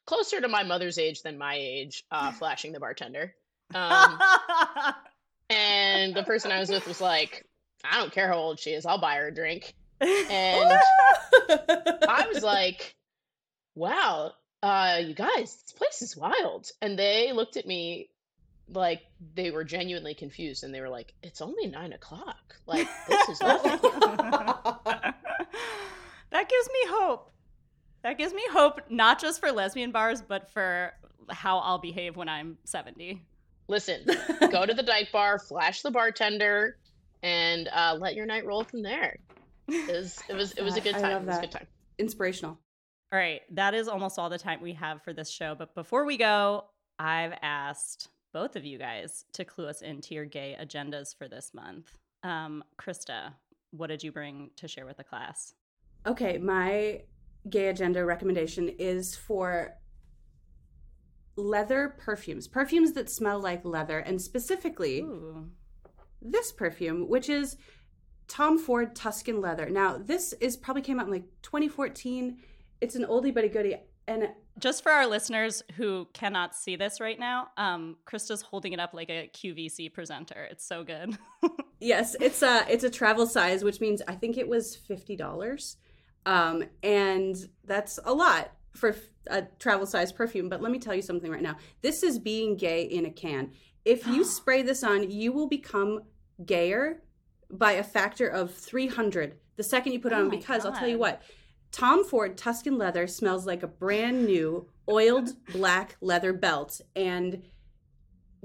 closer 0.07 0.40
to 0.40 0.48
my 0.48 0.64
mother's 0.64 0.98
age 0.98 1.22
than 1.22 1.38
my 1.38 1.54
age, 1.57 2.04
uh, 2.11 2.33
flashing 2.38 2.72
the 2.72 2.80
bartender. 2.80 3.35
Um, 3.74 4.18
and 5.50 6.14
the 6.14 6.24
person 6.24 6.50
I 6.50 6.61
was 6.61 6.70
with 6.70 6.88
was 6.88 7.00
like, 7.00 7.44
I 7.85 7.98
don't 7.98 8.12
care 8.12 8.28
how 8.28 8.38
old 8.38 8.59
she 8.59 8.70
is, 8.70 8.87
I'll 8.87 9.00
buy 9.00 9.16
her 9.16 9.28
a 9.28 9.35
drink. 9.35 9.74
And 10.00 10.80
I 12.09 12.26
was 12.33 12.42
like, 12.42 12.94
wow, 13.74 14.33
uh, 14.64 14.96
you 15.05 15.12
guys, 15.14 15.57
this 15.62 15.72
place 15.77 16.00
is 16.00 16.16
wild. 16.16 16.70
And 16.81 16.98
they 16.98 17.33
looked 17.33 17.59
at 17.59 17.66
me 17.66 18.09
like 18.72 19.03
they 19.35 19.50
were 19.50 19.62
genuinely 19.62 20.14
confused 20.14 20.64
and 20.64 20.74
they 20.74 20.81
were 20.81 20.88
like, 20.88 21.12
it's 21.22 21.42
only 21.42 21.66
nine 21.66 21.92
o'clock. 21.92 22.57
Like, 22.66 22.88
this 23.07 23.29
is 23.29 23.40
nothing. 23.42 23.72
that 26.31 26.48
gives 26.48 26.68
me 26.68 26.81
hope. 26.88 27.31
That 28.03 28.16
gives 28.16 28.33
me 28.33 28.42
hope, 28.53 28.81
not 28.88 29.20
just 29.20 29.38
for 29.40 29.53
lesbian 29.53 29.92
bars, 29.92 30.22
but 30.22 30.50
for 30.50 30.92
how 31.29 31.59
I'll 31.59 31.79
behave 31.79 32.16
when 32.16 32.31
I'm 32.31 32.57
70. 32.64 33.22
Listen, 33.68 34.00
go 34.50 34.64
to 34.64 34.72
the 34.72 34.83
dyke 34.83 35.12
bar, 35.12 35.38
flash 35.38 35.83
the 35.83 35.90
bartender, 35.90 36.79
and 37.22 37.68
uh, 37.68 37.96
let 38.00 38.14
your 38.14 38.24
night 38.24 38.46
roll 38.46 38.64
from 38.64 38.83
there. 38.83 39.18
It 39.68 39.94
was, 39.94 40.18
it 40.29 40.35
was, 40.35 40.53
it 40.53 40.62
was 40.62 40.77
a 40.79 40.81
good 40.81 40.94
I 40.96 41.00
time. 41.00 41.12
love 41.12 41.22
It 41.22 41.27
was 41.27 41.37
a 41.37 41.40
that. 41.40 41.50
good 41.50 41.59
time. 41.59 41.66
Inspirational. 41.98 42.59
All 43.14 43.20
right, 43.20 43.42
that 43.53 43.74
is 43.74 43.87
almost 43.87 44.18
all 44.18 44.29
the 44.29 44.38
time 44.38 44.61
we 44.61 44.72
have 44.72 45.00
for 45.05 45.12
this 45.12 45.31
show. 45.31 45.55
But 45.57 45.72
before 45.77 46.05
we 46.05 46.16
go, 46.16 46.64
I've 46.98 47.35
asked 47.42 48.09
both 48.33 48.57
of 48.57 48.64
you 48.64 48.77
guys 48.77 49.24
to 49.35 49.44
clue 49.44 49.68
us 49.68 49.83
into 49.83 50.16
your 50.16 50.24
gay 50.24 50.57
agendas 50.61 51.16
for 51.16 51.29
this 51.29 51.53
month. 51.55 51.96
Um, 52.24 52.64
Krista, 52.77 53.35
what 53.70 53.87
did 53.87 54.03
you 54.03 54.11
bring 54.11 54.50
to 54.57 54.66
share 54.66 54.85
with 54.85 54.96
the 54.96 55.05
class? 55.05 55.55
Okay, 56.05 56.38
my 56.38 57.03
gay 57.48 57.68
agenda 57.68 58.05
recommendation 58.05 58.68
is 58.81 59.14
for 59.14 59.74
leather 61.37 61.94
perfumes, 61.96 62.48
perfumes 62.48 62.94
that 62.94 63.09
smell 63.09 63.38
like 63.38 63.64
leather, 63.64 64.00
and 64.00 64.20
specifically 64.20 65.03
Ooh. 65.03 65.50
this 66.20 66.50
perfume, 66.50 67.09
which 67.09 67.29
is 67.29 67.59
Tom 68.27 68.59
Ford 68.59 68.96
Tuscan 68.96 69.40
Leather. 69.40 69.70
Now, 69.70 69.98
this 69.98 70.33
is 70.40 70.57
probably 70.57 70.83
came 70.83 70.98
out 70.98 71.07
in 71.07 71.12
like 71.12 71.27
2014. 71.42 72.38
It's 72.85 72.97
an 72.97 73.07
oldie 73.07 73.33
but 73.33 73.44
a 73.44 73.49
goodie, 73.49 73.77
and 74.07 74.29
Just 74.59 74.83
for 74.83 74.92
our 74.92 75.07
listeners 75.07 75.62
who 75.77 76.07
cannot 76.12 76.55
see 76.55 76.77
this 76.77 77.01
right 77.01 77.18
now, 77.18 77.49
um, 77.57 77.97
Krista's 78.07 78.42
holding 78.42 78.75
it 78.75 78.79
up 78.79 78.92
like 78.92 79.09
a 79.09 79.31
QVC 79.33 79.90
presenter. 79.90 80.47
It's 80.51 80.66
so 80.66 80.85
good. 80.85 81.16
Yes, 81.81 82.16
it's 82.18 82.40
a 82.42 82.64
it's 82.68 82.85
a 82.85 82.88
travel 82.88 83.27
size, 83.27 83.62
which 83.62 83.79
means 83.79 84.01
I 84.09 84.14
think 84.14 84.38
it 84.38 84.49
was 84.49 84.75
fifty 84.75 85.16
dollars, 85.16 85.77
um, 86.25 86.64
and 86.83 87.37
that's 87.64 87.99
a 88.05 88.14
lot 88.14 88.53
for 88.73 88.97
a 89.27 89.42
travel 89.59 89.85
size 89.87 90.11
perfume. 90.11 90.49
But 90.49 90.62
let 90.62 90.73
me 90.73 90.79
tell 90.79 90.94
you 90.94 91.03
something 91.03 91.31
right 91.31 91.42
now. 91.42 91.57
This 91.83 92.03
is 92.03 92.18
being 92.18 92.57
gay 92.57 92.85
in 92.85 93.05
a 93.05 93.11
can. 93.11 93.51
If 93.85 94.07
you 94.07 94.25
spray 94.38 94.62
this 94.62 94.83
on, 94.83 95.11
you 95.11 95.33
will 95.33 95.49
become 95.49 96.05
gayer 96.47 97.03
by 97.51 97.73
a 97.73 97.85
factor 97.85 98.29
of 98.29 98.55
three 98.55 98.87
hundred 98.87 99.37
the 99.57 99.62
second 99.62 99.92
you 99.92 100.01
put 100.01 100.12
it 100.12 100.16
Oh 100.16 100.23
on. 100.23 100.31
Because 100.31 100.64
I'll 100.64 100.73
tell 100.73 100.88
you 100.88 100.99
what, 100.99 101.23
Tom 101.74 102.04
Ford 102.04 102.37
Tuscan 102.37 102.78
leather 102.78 103.06
smells 103.08 103.46
like 103.46 103.64
a 103.64 103.66
brand 103.66 104.26
new 104.26 104.68
oiled 104.88 105.30
black 105.52 105.96
leather 106.00 106.32
belt, 106.32 106.80
and 106.94 107.42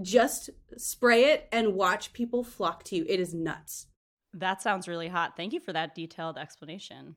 just 0.02 0.50
spray 0.78 1.26
it 1.26 1.48
and 1.52 1.74
watch 1.76 2.14
people 2.14 2.44
flock 2.44 2.84
to 2.86 2.96
you. 2.96 3.06
It 3.08 3.20
is 3.20 3.34
nuts. 3.34 3.88
that 4.34 4.62
sounds 4.62 4.88
really 4.88 5.08
hot. 5.10 5.36
Thank 5.38 5.54
you 5.54 5.60
for 5.60 5.74
that 5.74 5.94
detailed 5.96 6.38
explanation. 6.38 7.16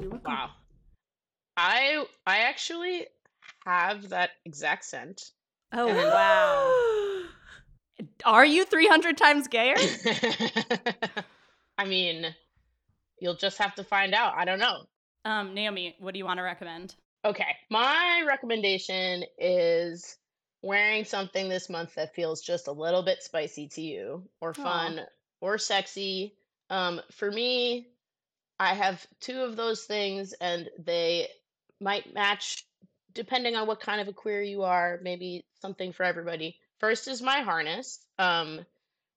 You're 0.00 0.10
welcome. 0.10 0.32
Wow. 0.32 0.50
I 1.56 2.04
I 2.26 2.38
actually 2.38 3.06
have 3.66 4.08
that 4.10 4.30
exact 4.44 4.84
scent. 4.84 5.30
Oh, 5.72 5.88
And- 5.88 5.96
wow. 5.98 7.26
Are 8.24 8.46
you 8.46 8.64
300 8.64 9.16
times 9.18 9.46
gayer? 9.46 9.76
I 11.78 11.84
mean, 11.84 12.34
you'll 13.20 13.34
just 13.36 13.58
have 13.58 13.74
to 13.76 13.84
find 13.84 14.14
out. 14.14 14.32
I 14.36 14.44
don't 14.46 14.58
know. 14.58 14.84
Um, 15.24 15.54
Naomi, 15.54 15.96
what 15.98 16.14
do 16.14 16.18
you 16.18 16.24
want 16.24 16.38
to 16.38 16.42
recommend? 16.42 16.94
Okay, 17.24 17.56
my 17.70 18.24
recommendation 18.26 19.24
is 19.38 20.16
wearing 20.62 21.04
something 21.04 21.48
this 21.48 21.68
month 21.68 21.94
that 21.94 22.14
feels 22.14 22.40
just 22.40 22.66
a 22.66 22.72
little 22.72 23.02
bit 23.02 23.22
spicy 23.22 23.68
to 23.68 23.82
you, 23.82 24.28
or 24.40 24.54
fun, 24.54 25.00
or 25.40 25.58
sexy. 25.58 26.34
Um, 26.70 27.00
for 27.12 27.30
me, 27.30 27.88
I 28.58 28.74
have 28.74 29.06
two 29.20 29.40
of 29.40 29.56
those 29.56 29.84
things, 29.84 30.32
and 30.34 30.68
they 30.78 31.28
might 31.80 32.14
match 32.14 32.64
depending 33.12 33.56
on 33.56 33.66
what 33.66 33.80
kind 33.80 34.00
of 34.00 34.08
a 34.08 34.12
queer 34.12 34.40
you 34.40 34.62
are. 34.62 35.00
Maybe 35.02 35.44
something 35.60 35.92
for 35.92 36.04
everybody. 36.04 36.56
First 36.78 37.08
is 37.08 37.20
my 37.20 37.40
harness, 37.40 37.98
um, 38.18 38.60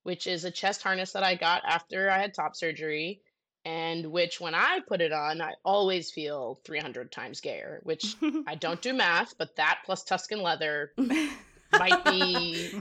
which 0.02 0.26
is 0.26 0.44
a 0.44 0.50
chest 0.50 0.82
harness 0.82 1.12
that 1.12 1.22
I 1.22 1.36
got 1.36 1.62
after 1.66 2.10
I 2.10 2.18
had 2.18 2.34
top 2.34 2.56
surgery 2.56 3.22
and 3.64 4.06
which 4.12 4.40
when 4.40 4.54
I 4.54 4.80
put 4.86 5.00
it 5.00 5.12
on, 5.12 5.40
I 5.40 5.54
always 5.64 6.10
feel 6.10 6.60
300 6.64 7.10
times 7.10 7.40
gayer, 7.40 7.80
which 7.84 8.16
I 8.46 8.54
don't 8.54 8.80
do 8.82 8.92
math, 8.92 9.36
but 9.38 9.56
that 9.56 9.80
plus 9.84 10.02
Tuscan 10.04 10.42
leather 10.42 10.92
might 11.72 12.04
be 12.04 12.80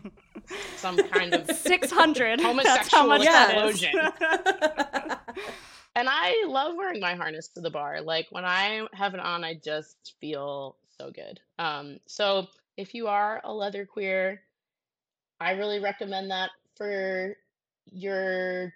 some 0.78 0.98
kind 0.98 1.34
of 1.34 1.50
600. 1.50 2.39
That's 2.39 2.43
how 2.43 2.50
Homosexual 2.50 3.08
much 3.08 3.24
that 3.24 3.67
is. 3.67 3.84
explosion. 3.84 5.17
And 5.96 6.08
I 6.10 6.46
love 6.48 6.74
wearing 6.76 7.00
my 7.00 7.13
harness 7.13 7.50
to 7.50 7.62
the 7.62 7.69
bar. 7.69 8.02
Like 8.02 8.28
when 8.32 8.46
I 8.46 8.88
have 8.93 9.13
it 9.13 9.19
on, 9.19 9.43
I 9.43 9.54
just 9.54 10.15
feel 10.19 10.76
so 10.98 11.12
good. 11.12 11.39
Um, 11.60 12.00
so 12.08 12.48
if 12.78 12.96
you 12.96 13.08
are 13.08 13.41
a 13.43 13.54
leather 13.54 13.86
queer, 13.86 14.41
I 15.39 15.52
really 15.52 15.80
recommend 15.80 16.32
that 16.32 16.50
for 16.76 17.36
your 17.91 18.74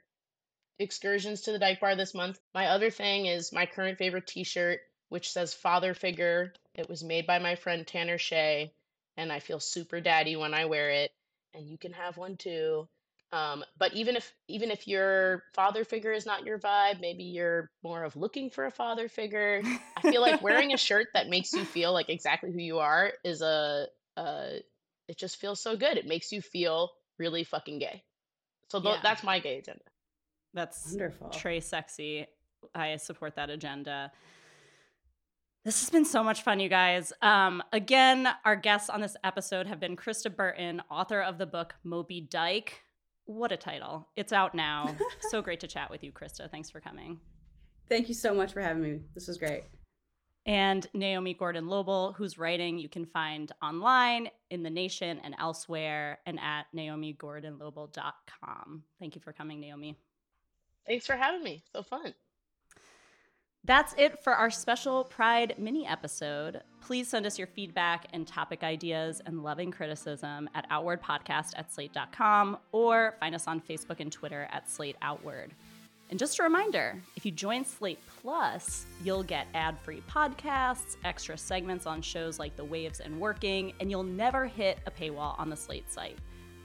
excursions 0.79 1.41
to 1.41 1.51
the 1.51 1.59
Dyke 1.59 1.79
Bar 1.79 1.95
this 1.95 2.13
month. 2.13 2.39
My 2.53 2.67
other 2.67 2.89
thing 2.89 3.25
is 3.25 3.53
my 3.53 3.65
current 3.65 3.97
favorite 3.97 4.27
T-shirt, 4.27 4.79
which 5.09 5.31
says 5.31 5.53
Father 5.53 5.93
Figure. 5.93 6.53
It 6.75 6.89
was 6.89 7.03
made 7.03 7.25
by 7.25 7.39
my 7.39 7.55
friend 7.55 7.85
Tanner 7.85 8.17
Shea, 8.17 8.71
and 9.15 9.31
I 9.31 9.39
feel 9.39 9.59
super 9.59 9.99
daddy 9.99 10.35
when 10.35 10.53
I 10.53 10.65
wear 10.65 10.89
it. 10.89 11.11
And 11.53 11.67
you 11.67 11.77
can 11.77 11.93
have 11.93 12.17
one 12.17 12.37
too. 12.37 12.87
Um, 13.33 13.63
but 13.77 13.93
even 13.93 14.15
if 14.15 14.33
even 14.47 14.71
if 14.71 14.87
your 14.87 15.43
father 15.53 15.83
figure 15.83 16.13
is 16.13 16.25
not 16.25 16.45
your 16.45 16.59
vibe, 16.59 17.01
maybe 17.01 17.23
you're 17.23 17.69
more 17.83 18.03
of 18.03 18.15
looking 18.15 18.49
for 18.49 18.65
a 18.65 18.71
father 18.71 19.09
figure. 19.09 19.61
I 19.97 20.01
feel 20.01 20.21
like 20.21 20.41
wearing 20.41 20.71
a 20.71 20.77
shirt 20.77 21.07
that 21.13 21.27
makes 21.27 21.51
you 21.53 21.65
feel 21.65 21.91
like 21.91 22.07
exactly 22.09 22.53
who 22.53 22.59
you 22.59 22.79
are 22.79 23.11
is 23.25 23.41
a, 23.41 23.87
uh, 24.15 24.49
it 25.09 25.17
just 25.17 25.37
feels 25.37 25.61
so 25.61 25.75
good. 25.75 25.97
It 25.97 26.05
makes 26.07 26.31
you 26.31 26.41
feel 26.41 26.91
really 27.17 27.43
fucking 27.43 27.79
gay. 27.79 28.03
So 28.69 28.79
tho- 28.79 28.91
Yeah. 28.93 28.99
that's 29.03 29.23
my 29.23 29.39
gay 29.39 29.57
agenda. 29.57 29.83
That's 30.57 30.87
Wonderful. 30.87 31.29
Trey 31.29 31.59
Sexy. 31.59 32.25
I 32.73 32.95
support 32.95 33.35
that 33.35 33.51
agenda. 33.51 34.11
This 35.63 35.81
has 35.81 35.91
been 35.91 36.03
so 36.03 36.23
much 36.23 36.41
fun, 36.41 36.59
you 36.59 36.67
guys. 36.67 37.13
Um, 37.21 37.61
again, 37.71 38.27
our 38.43 38.55
guests 38.55 38.89
on 38.89 38.99
this 38.99 39.15
episode 39.23 39.67
have 39.67 39.79
been 39.79 39.95
Krista 39.95 40.35
Burton, 40.35 40.81
author 40.89 41.21
of 41.21 41.37
the 41.37 41.45
book 41.45 41.75
Moby 41.83 42.21
Dyke. 42.21 42.81
What 43.25 43.51
a 43.51 43.57
title. 43.57 44.07
It's 44.15 44.33
out 44.33 44.55
now. 44.55 44.95
so 45.29 45.43
great 45.43 45.59
to 45.59 45.67
chat 45.67 45.91
with 45.91 46.03
you, 46.03 46.11
Krista. 46.11 46.49
Thanks 46.49 46.71
for 46.71 46.79
coming. 46.79 47.19
Thank 47.87 48.09
you 48.09 48.15
so 48.15 48.33
much 48.33 48.51
for 48.51 48.61
having 48.61 48.81
me. 48.81 49.01
This 49.13 49.27
was 49.27 49.37
great. 49.37 49.61
And 50.47 50.87
Naomi 50.95 51.35
Gordon 51.35 51.65
Loebl, 51.65 52.15
whose 52.15 52.39
writing 52.39 52.79
you 52.79 52.89
can 52.89 53.05
find 53.05 53.51
online 53.61 54.31
in 54.49 54.63
The 54.63 54.71
Nation 54.71 55.19
and 55.23 55.35
elsewhere 55.37 56.17
and 56.25 56.39
at 56.39 56.65
naomigordonloebl.com. 56.75 58.83
Thank 58.99 59.13
you 59.13 59.21
for 59.21 59.33
coming, 59.33 59.59
Naomi. 59.59 59.99
Thanks 60.87 61.05
for 61.05 61.15
having 61.15 61.43
me. 61.43 61.63
So 61.73 61.83
fun. 61.83 62.13
That's 63.67 63.93
it 63.97 64.23
for 64.23 64.33
our 64.33 64.49
special 64.49 65.03
Pride 65.03 65.55
mini 65.57 65.85
episode. 65.85 66.61
Please 66.79 67.09
send 67.09 67.25
us 67.25 67.37
your 67.37 67.47
feedback 67.47 68.07
and 68.13 68.25
topic 68.25 68.63
ideas 68.63 69.21
and 69.25 69.43
loving 69.43 69.71
criticism 69.71 70.49
at 70.55 70.69
outwardpodcast 70.69 71.51
at 71.57 71.73
slate.com 71.73 72.57
or 72.71 73.15
find 73.19 73.35
us 73.35 73.45
on 73.45 73.59
Facebook 73.59 73.99
and 73.99 74.09
Twitter 74.09 74.47
at 74.51 74.69
Slate 74.69 74.95
Outward. 75.01 75.51
And 76.09 76.17
just 76.17 76.39
a 76.39 76.43
reminder 76.43 77.01
if 77.17 77.25
you 77.25 77.31
join 77.33 77.65
Slate 77.65 77.99
Plus, 78.21 78.85
you'll 79.03 79.23
get 79.23 79.47
ad 79.53 79.77
free 79.79 80.01
podcasts, 80.09 80.95
extra 81.03 81.37
segments 81.37 81.85
on 81.85 82.01
shows 82.01 82.39
like 82.39 82.55
The 82.55 82.63
Waves 82.63 83.01
and 83.01 83.19
Working, 83.19 83.73
and 83.81 83.91
you'll 83.91 84.03
never 84.03 84.45
hit 84.45 84.79
a 84.85 84.91
paywall 84.91 85.37
on 85.37 85.49
the 85.49 85.57
Slate 85.57 85.91
site. 85.91 86.17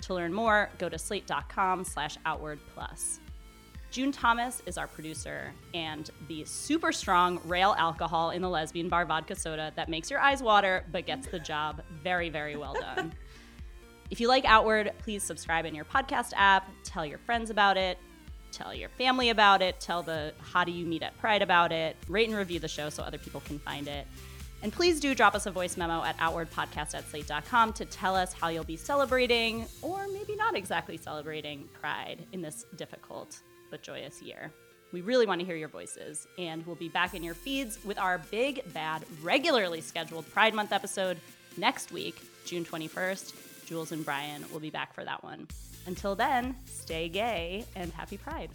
To 0.02 0.14
learn 0.14 0.32
more, 0.32 0.70
go 0.78 0.88
to 0.88 0.98
slate.com 0.98 1.82
slash 1.82 2.16
outward 2.24 2.60
plus. 2.72 3.18
June 3.92 4.10
Thomas 4.10 4.62
is 4.64 4.78
our 4.78 4.86
producer, 4.86 5.52
and 5.74 6.10
the 6.26 6.46
super 6.46 6.92
strong 6.92 7.38
rail 7.44 7.74
alcohol 7.76 8.30
in 8.30 8.40
the 8.40 8.48
lesbian 8.48 8.88
bar 8.88 9.04
vodka 9.04 9.36
soda 9.36 9.70
that 9.76 9.90
makes 9.90 10.10
your 10.10 10.18
eyes 10.18 10.42
water 10.42 10.86
but 10.90 11.04
gets 11.04 11.26
the 11.26 11.38
job 11.38 11.82
very, 12.02 12.30
very 12.30 12.56
well 12.56 12.72
done. 12.72 13.12
if 14.10 14.18
you 14.18 14.28
like 14.28 14.46
Outward, 14.46 14.92
please 15.00 15.22
subscribe 15.22 15.66
in 15.66 15.74
your 15.74 15.84
podcast 15.84 16.32
app, 16.36 16.70
tell 16.84 17.04
your 17.04 17.18
friends 17.18 17.50
about 17.50 17.76
it, 17.76 17.98
tell 18.50 18.74
your 18.74 18.88
family 18.88 19.28
about 19.28 19.60
it, 19.60 19.78
tell 19.78 20.02
the 20.02 20.32
How 20.40 20.64
Do 20.64 20.72
You 20.72 20.86
Meet 20.86 21.02
at 21.02 21.18
Pride 21.18 21.42
about 21.42 21.70
it, 21.70 21.94
rate 22.08 22.30
and 22.30 22.38
review 22.38 22.60
the 22.60 22.68
show 22.68 22.88
so 22.88 23.02
other 23.02 23.18
people 23.18 23.42
can 23.42 23.58
find 23.58 23.88
it. 23.88 24.06
And 24.62 24.72
please 24.72 25.00
do 25.00 25.14
drop 25.14 25.34
us 25.34 25.44
a 25.44 25.50
voice 25.50 25.76
memo 25.76 26.02
at 26.02 26.16
outwardpodcast 26.16 26.94
at 26.94 27.06
slate.com 27.10 27.74
to 27.74 27.84
tell 27.84 28.16
us 28.16 28.32
how 28.32 28.48
you'll 28.48 28.64
be 28.64 28.78
celebrating, 28.78 29.66
or 29.82 30.08
maybe 30.08 30.34
not 30.34 30.56
exactly 30.56 30.96
celebrating, 30.96 31.68
Pride 31.78 32.26
in 32.32 32.40
this 32.40 32.64
difficult 32.76 33.42
but 33.72 33.82
joyous 33.82 34.22
year. 34.22 34.52
We 34.92 35.00
really 35.00 35.26
want 35.26 35.40
to 35.40 35.46
hear 35.46 35.56
your 35.56 35.68
voices, 35.68 36.28
and 36.38 36.64
we'll 36.66 36.76
be 36.76 36.90
back 36.90 37.14
in 37.14 37.24
your 37.24 37.34
feeds 37.34 37.82
with 37.84 37.98
our 37.98 38.18
big, 38.30 38.62
bad, 38.72 39.02
regularly 39.22 39.80
scheduled 39.80 40.30
Pride 40.32 40.54
Month 40.54 40.70
episode 40.70 41.16
next 41.56 41.90
week, 41.90 42.20
June 42.44 42.64
21st. 42.64 43.66
Jules 43.66 43.90
and 43.90 44.04
Bryan 44.04 44.44
will 44.52 44.60
be 44.60 44.70
back 44.70 44.94
for 44.94 45.02
that 45.02 45.24
one. 45.24 45.48
Until 45.86 46.14
then, 46.14 46.54
stay 46.66 47.08
gay 47.08 47.64
and 47.74 47.90
happy 47.92 48.18
Pride. 48.18 48.50